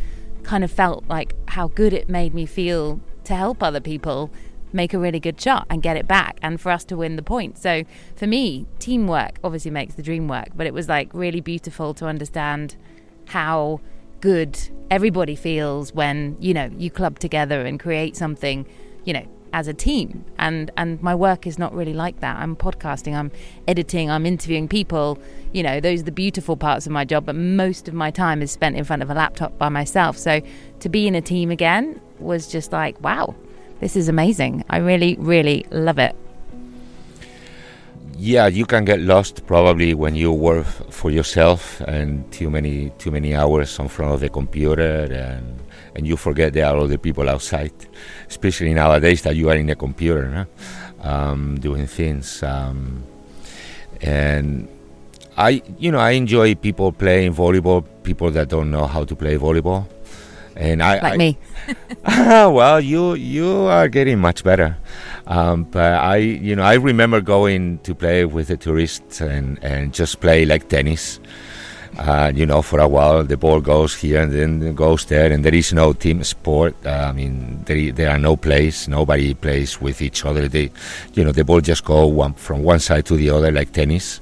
kind 0.47 0.63
of 0.63 0.71
felt 0.71 1.03
like 1.09 1.35
how 1.49 1.67
good 1.67 1.91
it 1.91 2.07
made 2.07 2.33
me 2.33 2.45
feel 2.45 3.01
to 3.25 3.35
help 3.35 3.61
other 3.61 3.81
people 3.81 4.31
make 4.71 4.93
a 4.93 4.97
really 4.97 5.19
good 5.19 5.39
shot 5.39 5.67
and 5.69 5.83
get 5.83 5.97
it 5.97 6.07
back 6.07 6.39
and 6.41 6.59
for 6.61 6.71
us 6.71 6.85
to 6.85 6.95
win 6.95 7.17
the 7.17 7.21
point. 7.21 7.57
So 7.57 7.83
for 8.15 8.27
me, 8.27 8.65
teamwork 8.79 9.39
obviously 9.43 9.71
makes 9.71 9.95
the 9.95 10.01
dream 10.01 10.29
work, 10.29 10.49
but 10.55 10.65
it 10.65 10.73
was 10.73 10.87
like 10.87 11.13
really 11.13 11.41
beautiful 11.41 11.93
to 11.95 12.05
understand 12.05 12.77
how 13.25 13.81
good 14.21 14.57
everybody 14.89 15.35
feels 15.35 15.93
when, 15.93 16.37
you 16.39 16.53
know, 16.53 16.69
you 16.77 16.89
club 16.89 17.19
together 17.19 17.65
and 17.65 17.77
create 17.77 18.15
something, 18.15 18.65
you 19.03 19.11
know, 19.11 19.27
as 19.53 19.67
a 19.67 19.73
team. 19.73 20.25
And 20.37 20.71
and 20.77 21.01
my 21.01 21.15
work 21.15 21.47
is 21.47 21.57
not 21.57 21.73
really 21.73 21.93
like 21.93 22.19
that. 22.19 22.37
I'm 22.37 22.55
podcasting 22.55 23.15
i'm 23.15 23.31
editing 23.67 24.09
i'm 24.09 24.25
interviewing 24.25 24.67
people. 24.67 25.19
You 25.53 25.63
know 25.63 25.79
those 25.79 26.01
are 26.01 26.05
the 26.05 26.11
beautiful 26.11 26.55
parts 26.57 26.85
of 26.85 26.91
my 26.91 27.05
job 27.05 27.25
but 27.25 27.35
most 27.35 27.87
of 27.87 27.93
my 27.93 28.11
time 28.11 28.41
is 28.41 28.51
spent 28.51 28.75
in 28.75 28.83
front 28.83 29.01
of 29.01 29.09
a 29.09 29.13
laptop 29.13 29.57
by 29.57 29.69
myself. 29.69 30.17
So 30.17 30.41
to 30.79 30.89
be 30.89 31.07
in 31.07 31.15
a 31.15 31.21
team 31.21 31.51
again 31.51 31.99
was 32.19 32.47
just 32.47 32.71
like 32.71 32.99
wow 33.01 33.35
this 33.79 33.95
is 33.95 34.09
amazing. 34.09 34.63
I 34.69 34.77
really 34.77 35.15
really 35.19 35.65
love 35.71 35.99
it. 35.99 36.15
Yeah 38.17 38.47
you 38.47 38.65
can 38.65 38.85
get 38.85 38.99
lost 38.99 39.45
probably 39.45 39.93
when 39.93 40.15
you 40.15 40.31
work 40.31 40.65
for 40.89 41.11
yourself 41.11 41.81
and 41.81 42.29
too 42.31 42.49
many 42.49 42.89
too 42.97 43.11
many 43.11 43.35
hours 43.35 43.77
in 43.79 43.87
front 43.87 44.13
of 44.13 44.19
the 44.19 44.29
computer 44.29 45.03
and 45.11 45.59
and 45.97 46.07
you 46.07 46.15
forget 46.15 46.53
there 46.53 46.67
are 46.67 46.77
other 46.77 46.97
people 46.97 47.27
outside, 47.27 47.73
especially 48.29 48.73
nowadays 48.73 49.23
that 49.23 49.35
you 49.35 49.49
are 49.49 49.55
in 49.55 49.69
a 49.69 49.75
computer 49.75 50.29
no? 50.29 50.45
um, 51.09 51.59
doing 51.59 51.87
things. 51.87 52.43
Um, 52.43 53.03
and 54.01 54.69
I, 55.35 55.63
you 55.79 55.91
know, 55.91 55.97
I 55.97 56.11
enjoy 56.11 56.55
people 56.55 56.91
playing 56.91 57.33
volleyball, 57.33 57.83
people 58.03 58.29
that 58.31 58.47
don't 58.47 58.69
know 58.69 58.85
how 58.85 59.03
to 59.03 59.15
play 59.15 59.37
volleyball. 59.37 59.87
And 60.55 60.81
I, 60.81 60.99
like 61.01 61.13
I, 61.13 61.17
me. 61.17 61.37
well, 62.07 62.81
you 62.81 63.13
you 63.13 63.47
are 63.67 63.87
getting 63.87 64.17
much 64.17 64.43
better. 64.43 64.77
Um, 65.27 65.65
but 65.65 65.93
I, 65.93 66.17
you 66.17 66.55
know, 66.55 66.63
I 66.63 66.75
remember 66.75 67.21
going 67.21 67.77
to 67.79 67.93
play 67.93 68.25
with 68.25 68.47
the 68.47 68.57
tourists 68.57 69.21
and, 69.21 69.59
and 69.63 69.93
just 69.93 70.19
play 70.19 70.45
like 70.45 70.67
tennis. 70.69 71.19
Uh, 71.97 72.31
you 72.33 72.45
know, 72.45 72.61
for 72.61 72.79
a 72.79 72.87
while 72.87 73.23
the 73.23 73.37
ball 73.37 73.59
goes 73.59 73.95
here 73.95 74.21
and 74.21 74.31
then 74.31 74.75
goes 74.75 75.05
there, 75.05 75.31
and 75.31 75.43
there 75.43 75.53
is 75.53 75.73
no 75.73 75.93
team 75.93 76.23
sport. 76.23 76.75
Uh, 76.85 77.07
I 77.09 77.11
mean, 77.11 77.63
there, 77.65 77.91
there 77.91 78.09
are 78.09 78.19
no 78.19 78.35
plays. 78.35 78.87
Nobody 78.87 79.33
plays 79.33 79.81
with 79.81 80.01
each 80.01 80.25
other. 80.25 80.47
They, 80.47 80.71
you 81.13 81.23
know, 81.23 81.31
the 81.31 81.43
ball 81.43 81.61
just 81.61 81.85
go 81.85 82.05
one, 82.05 82.33
from 82.33 82.63
one 82.63 82.79
side 82.79 83.05
to 83.07 83.17
the 83.17 83.29
other 83.29 83.51
like 83.51 83.71
tennis, 83.71 84.19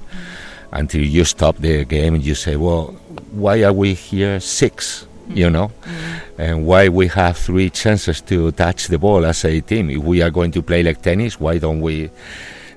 until 0.72 1.02
you 1.02 1.24
stop 1.24 1.56
the 1.58 1.84
game 1.84 2.14
and 2.14 2.24
you 2.24 2.34
say, 2.34 2.56
"Well, 2.56 2.94
why 3.32 3.62
are 3.64 3.72
we 3.72 3.94
here 3.94 4.40
6 4.40 5.02
mm-hmm. 5.02 5.36
You 5.36 5.50
know, 5.50 5.68
mm-hmm. 5.68 6.40
and 6.40 6.66
why 6.66 6.88
we 6.88 7.08
have 7.08 7.36
three 7.36 7.68
chances 7.70 8.20
to 8.22 8.52
touch 8.52 8.86
the 8.86 8.98
ball 8.98 9.26
as 9.26 9.44
a 9.44 9.60
team? 9.60 9.90
If 9.90 9.98
we 9.98 10.22
are 10.22 10.30
going 10.30 10.52
to 10.52 10.62
play 10.62 10.82
like 10.82 11.02
tennis, 11.02 11.40
why 11.40 11.58
don't 11.58 11.80
we? 11.80 12.10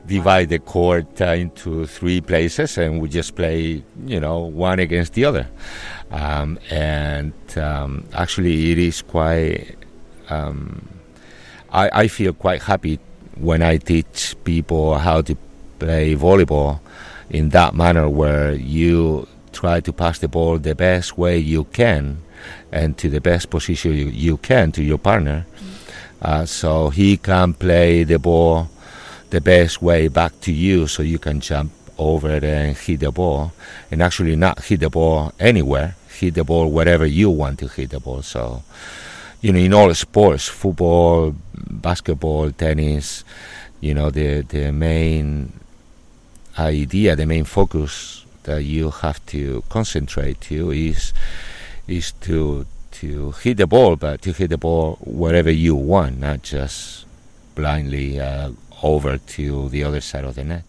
Divide 0.09 0.49
the 0.49 0.59
court 0.59 1.21
uh, 1.21 1.27
into 1.27 1.85
three 1.85 2.19
places 2.19 2.77
and 2.77 2.99
we 2.99 3.07
just 3.07 3.35
play, 3.35 3.83
you 4.05 4.19
know, 4.19 4.39
one 4.39 4.79
against 4.79 5.13
the 5.13 5.25
other. 5.25 5.47
Um, 6.11 6.59
and 6.71 7.33
um, 7.57 8.05
actually, 8.13 8.71
it 8.71 8.77
is 8.77 9.01
quite. 9.01 9.75
Um, 10.29 10.89
I, 11.71 11.89
I 11.93 12.07
feel 12.07 12.33
quite 12.33 12.63
happy 12.63 12.99
when 13.37 13.61
I 13.61 13.77
teach 13.77 14.35
people 14.43 14.97
how 14.97 15.21
to 15.21 15.37
play 15.77 16.15
volleyball 16.15 16.79
in 17.29 17.49
that 17.49 17.73
manner 17.75 18.09
where 18.09 18.53
you 18.53 19.27
try 19.53 19.79
to 19.79 19.93
pass 19.93 20.19
the 20.19 20.27
ball 20.27 20.57
the 20.57 20.75
best 20.75 21.17
way 21.17 21.37
you 21.37 21.63
can 21.65 22.17
and 22.71 22.97
to 22.97 23.09
the 23.09 23.21
best 23.21 23.49
position 23.49 23.93
you, 23.93 24.07
you 24.07 24.37
can 24.37 24.71
to 24.71 24.83
your 24.83 24.97
partner. 24.97 25.45
Uh, 26.21 26.45
so 26.45 26.89
he 26.89 27.17
can 27.17 27.53
play 27.53 28.03
the 28.03 28.19
ball 28.19 28.69
the 29.29 29.41
best 29.41 29.81
way 29.81 30.07
back 30.07 30.39
to 30.41 30.51
you 30.51 30.87
so 30.87 31.03
you 31.03 31.19
can 31.19 31.39
jump 31.39 31.71
over 31.97 32.29
and 32.29 32.77
hit 32.77 33.01
the 33.01 33.11
ball. 33.11 33.51
And 33.91 34.01
actually 34.01 34.35
not 34.35 34.63
hit 34.63 34.79
the 34.79 34.89
ball 34.89 35.33
anywhere 35.39 35.95
hit 36.19 36.33
the 36.33 36.43
ball 36.43 36.69
wherever 36.69 37.05
you 37.05 37.29
want 37.29 37.59
to 37.59 37.67
hit 37.67 37.91
the 37.91 37.99
ball. 37.99 38.21
So 38.21 38.63
you 39.41 39.53
know 39.53 39.59
in 39.59 39.73
all 39.73 39.93
sports 39.93 40.47
football 40.47 41.33
basketball 41.55 42.51
tennis 42.51 43.23
you 43.79 43.93
know 43.93 44.09
the 44.09 44.41
the 44.41 44.71
main 44.71 45.53
idea 46.57 47.15
the 47.15 47.25
main 47.25 47.45
focus 47.45 48.25
that 48.43 48.63
you 48.63 48.91
have 48.91 49.25
to 49.25 49.63
concentrate 49.69 50.41
to 50.41 50.71
is 50.71 51.13
is 51.87 52.11
to 52.19 52.65
to 52.91 53.31
hit 53.43 53.55
the 53.57 53.67
ball 53.67 53.95
but 53.95 54.21
to 54.21 54.33
hit 54.33 54.49
the 54.49 54.57
ball 54.57 54.97
wherever 55.05 55.51
you 55.51 55.73
want 55.73 56.19
not 56.19 56.43
just 56.43 57.05
blindly 57.55 58.19
uh, 58.19 58.51
over 58.83 59.17
to 59.17 59.69
the 59.69 59.83
other 59.83 60.01
side 60.01 60.25
of 60.25 60.35
the 60.35 60.43
net. 60.43 60.63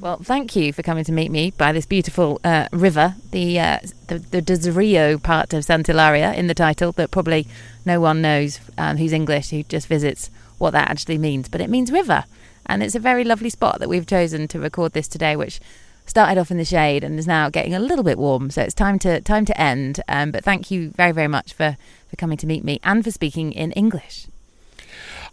Well, 0.00 0.18
thank 0.18 0.54
you 0.54 0.72
for 0.72 0.82
coming 0.82 1.04
to 1.04 1.12
meet 1.12 1.30
me 1.30 1.50
by 1.56 1.72
this 1.72 1.86
beautiful 1.86 2.38
uh, 2.44 2.68
river, 2.72 3.14
the, 3.30 3.58
uh, 3.58 3.78
the 4.08 4.18
the 4.18 4.42
des 4.42 4.70
Riu 4.70 5.22
part 5.22 5.54
of 5.54 5.64
Santa 5.64 5.92
Eulalia 5.92 6.34
in 6.34 6.46
the 6.46 6.54
title, 6.54 6.92
that 6.92 7.10
probably 7.10 7.46
no 7.86 8.00
one 8.00 8.20
knows 8.20 8.60
um, 8.76 8.98
who's 8.98 9.14
English 9.14 9.48
who 9.48 9.62
just 9.62 9.86
visits 9.86 10.30
what 10.58 10.72
that 10.72 10.90
actually 10.90 11.16
means. 11.16 11.48
But 11.48 11.62
it 11.62 11.70
means 11.70 11.90
river, 11.90 12.24
and 12.66 12.82
it's 12.82 12.94
a 12.94 13.00
very 13.00 13.24
lovely 13.24 13.48
spot 13.48 13.78
that 13.80 13.88
we've 13.88 14.06
chosen 14.06 14.46
to 14.48 14.60
record 14.60 14.92
this 14.92 15.08
today, 15.08 15.36
which 15.36 15.58
started 16.04 16.38
off 16.38 16.50
in 16.50 16.58
the 16.58 16.66
shade 16.66 17.02
and 17.02 17.18
is 17.18 17.26
now 17.26 17.48
getting 17.48 17.74
a 17.74 17.80
little 17.80 18.04
bit 18.04 18.18
warm. 18.18 18.50
So 18.50 18.60
it's 18.60 18.74
time 18.74 18.98
to 19.00 19.22
time 19.22 19.46
to 19.46 19.58
end. 19.58 20.02
Um, 20.06 20.32
but 20.32 20.44
thank 20.44 20.70
you 20.70 20.90
very 20.90 21.12
very 21.12 21.28
much 21.28 21.54
for 21.54 21.78
for 22.10 22.16
coming 22.16 22.36
to 22.36 22.46
meet 22.46 22.62
me 22.62 22.78
and 22.84 23.02
for 23.02 23.10
speaking 23.10 23.52
in 23.52 23.72
English. 23.72 24.26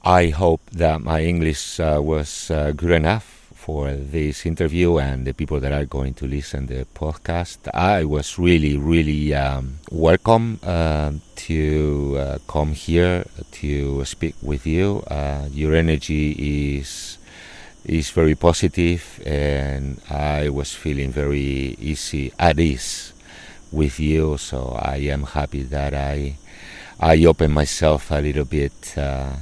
I 0.04 0.30
hope 0.30 0.62
that 0.72 1.02
my 1.02 1.22
English 1.22 1.80
uh, 1.80 2.00
was 2.02 2.50
uh, 2.50 2.72
good 2.76 2.90
enough 2.90 3.24
for 3.54 3.94
this 3.94 4.48
interview 4.48 4.98
and 4.98 5.28
the 5.28 5.34
people 5.34 5.60
that 5.60 5.72
are 5.72 5.86
going 5.86 6.16
to 6.16 6.26
listen 6.26 6.66
the 6.66 6.88
podcast. 6.96 7.70
I 7.72 8.06
was 8.06 8.40
really, 8.40 8.78
really 8.78 9.36
um, 9.36 9.78
welcome 9.92 10.60
uh, 10.64 11.12
to 11.46 12.18
uh, 12.18 12.38
come 12.48 12.74
here 12.74 13.26
to 13.62 14.04
speak 14.06 14.34
with 14.42 14.66
you. 14.66 15.04
Uh, 15.06 15.46
your 15.52 15.76
energy 15.76 16.32
is 16.80 17.20
is 17.86 18.10
very 18.10 18.34
positive, 18.34 19.22
and 19.24 20.02
I 20.10 20.50
was 20.50 20.74
feeling 20.74 21.12
very 21.12 21.78
easy 21.78 22.34
at 22.40 22.60
ease 22.60 23.14
with 23.72 24.00
you. 24.00 24.38
So 24.38 24.80
I 24.82 24.98
am 25.14 25.24
happy 25.30 25.62
that 25.62 25.94
I 25.94 26.38
I 27.00 27.24
opened 27.26 27.54
myself 27.54 28.10
a 28.10 28.20
little 28.20 28.46
bit 28.46 28.98
uh, 28.98 29.34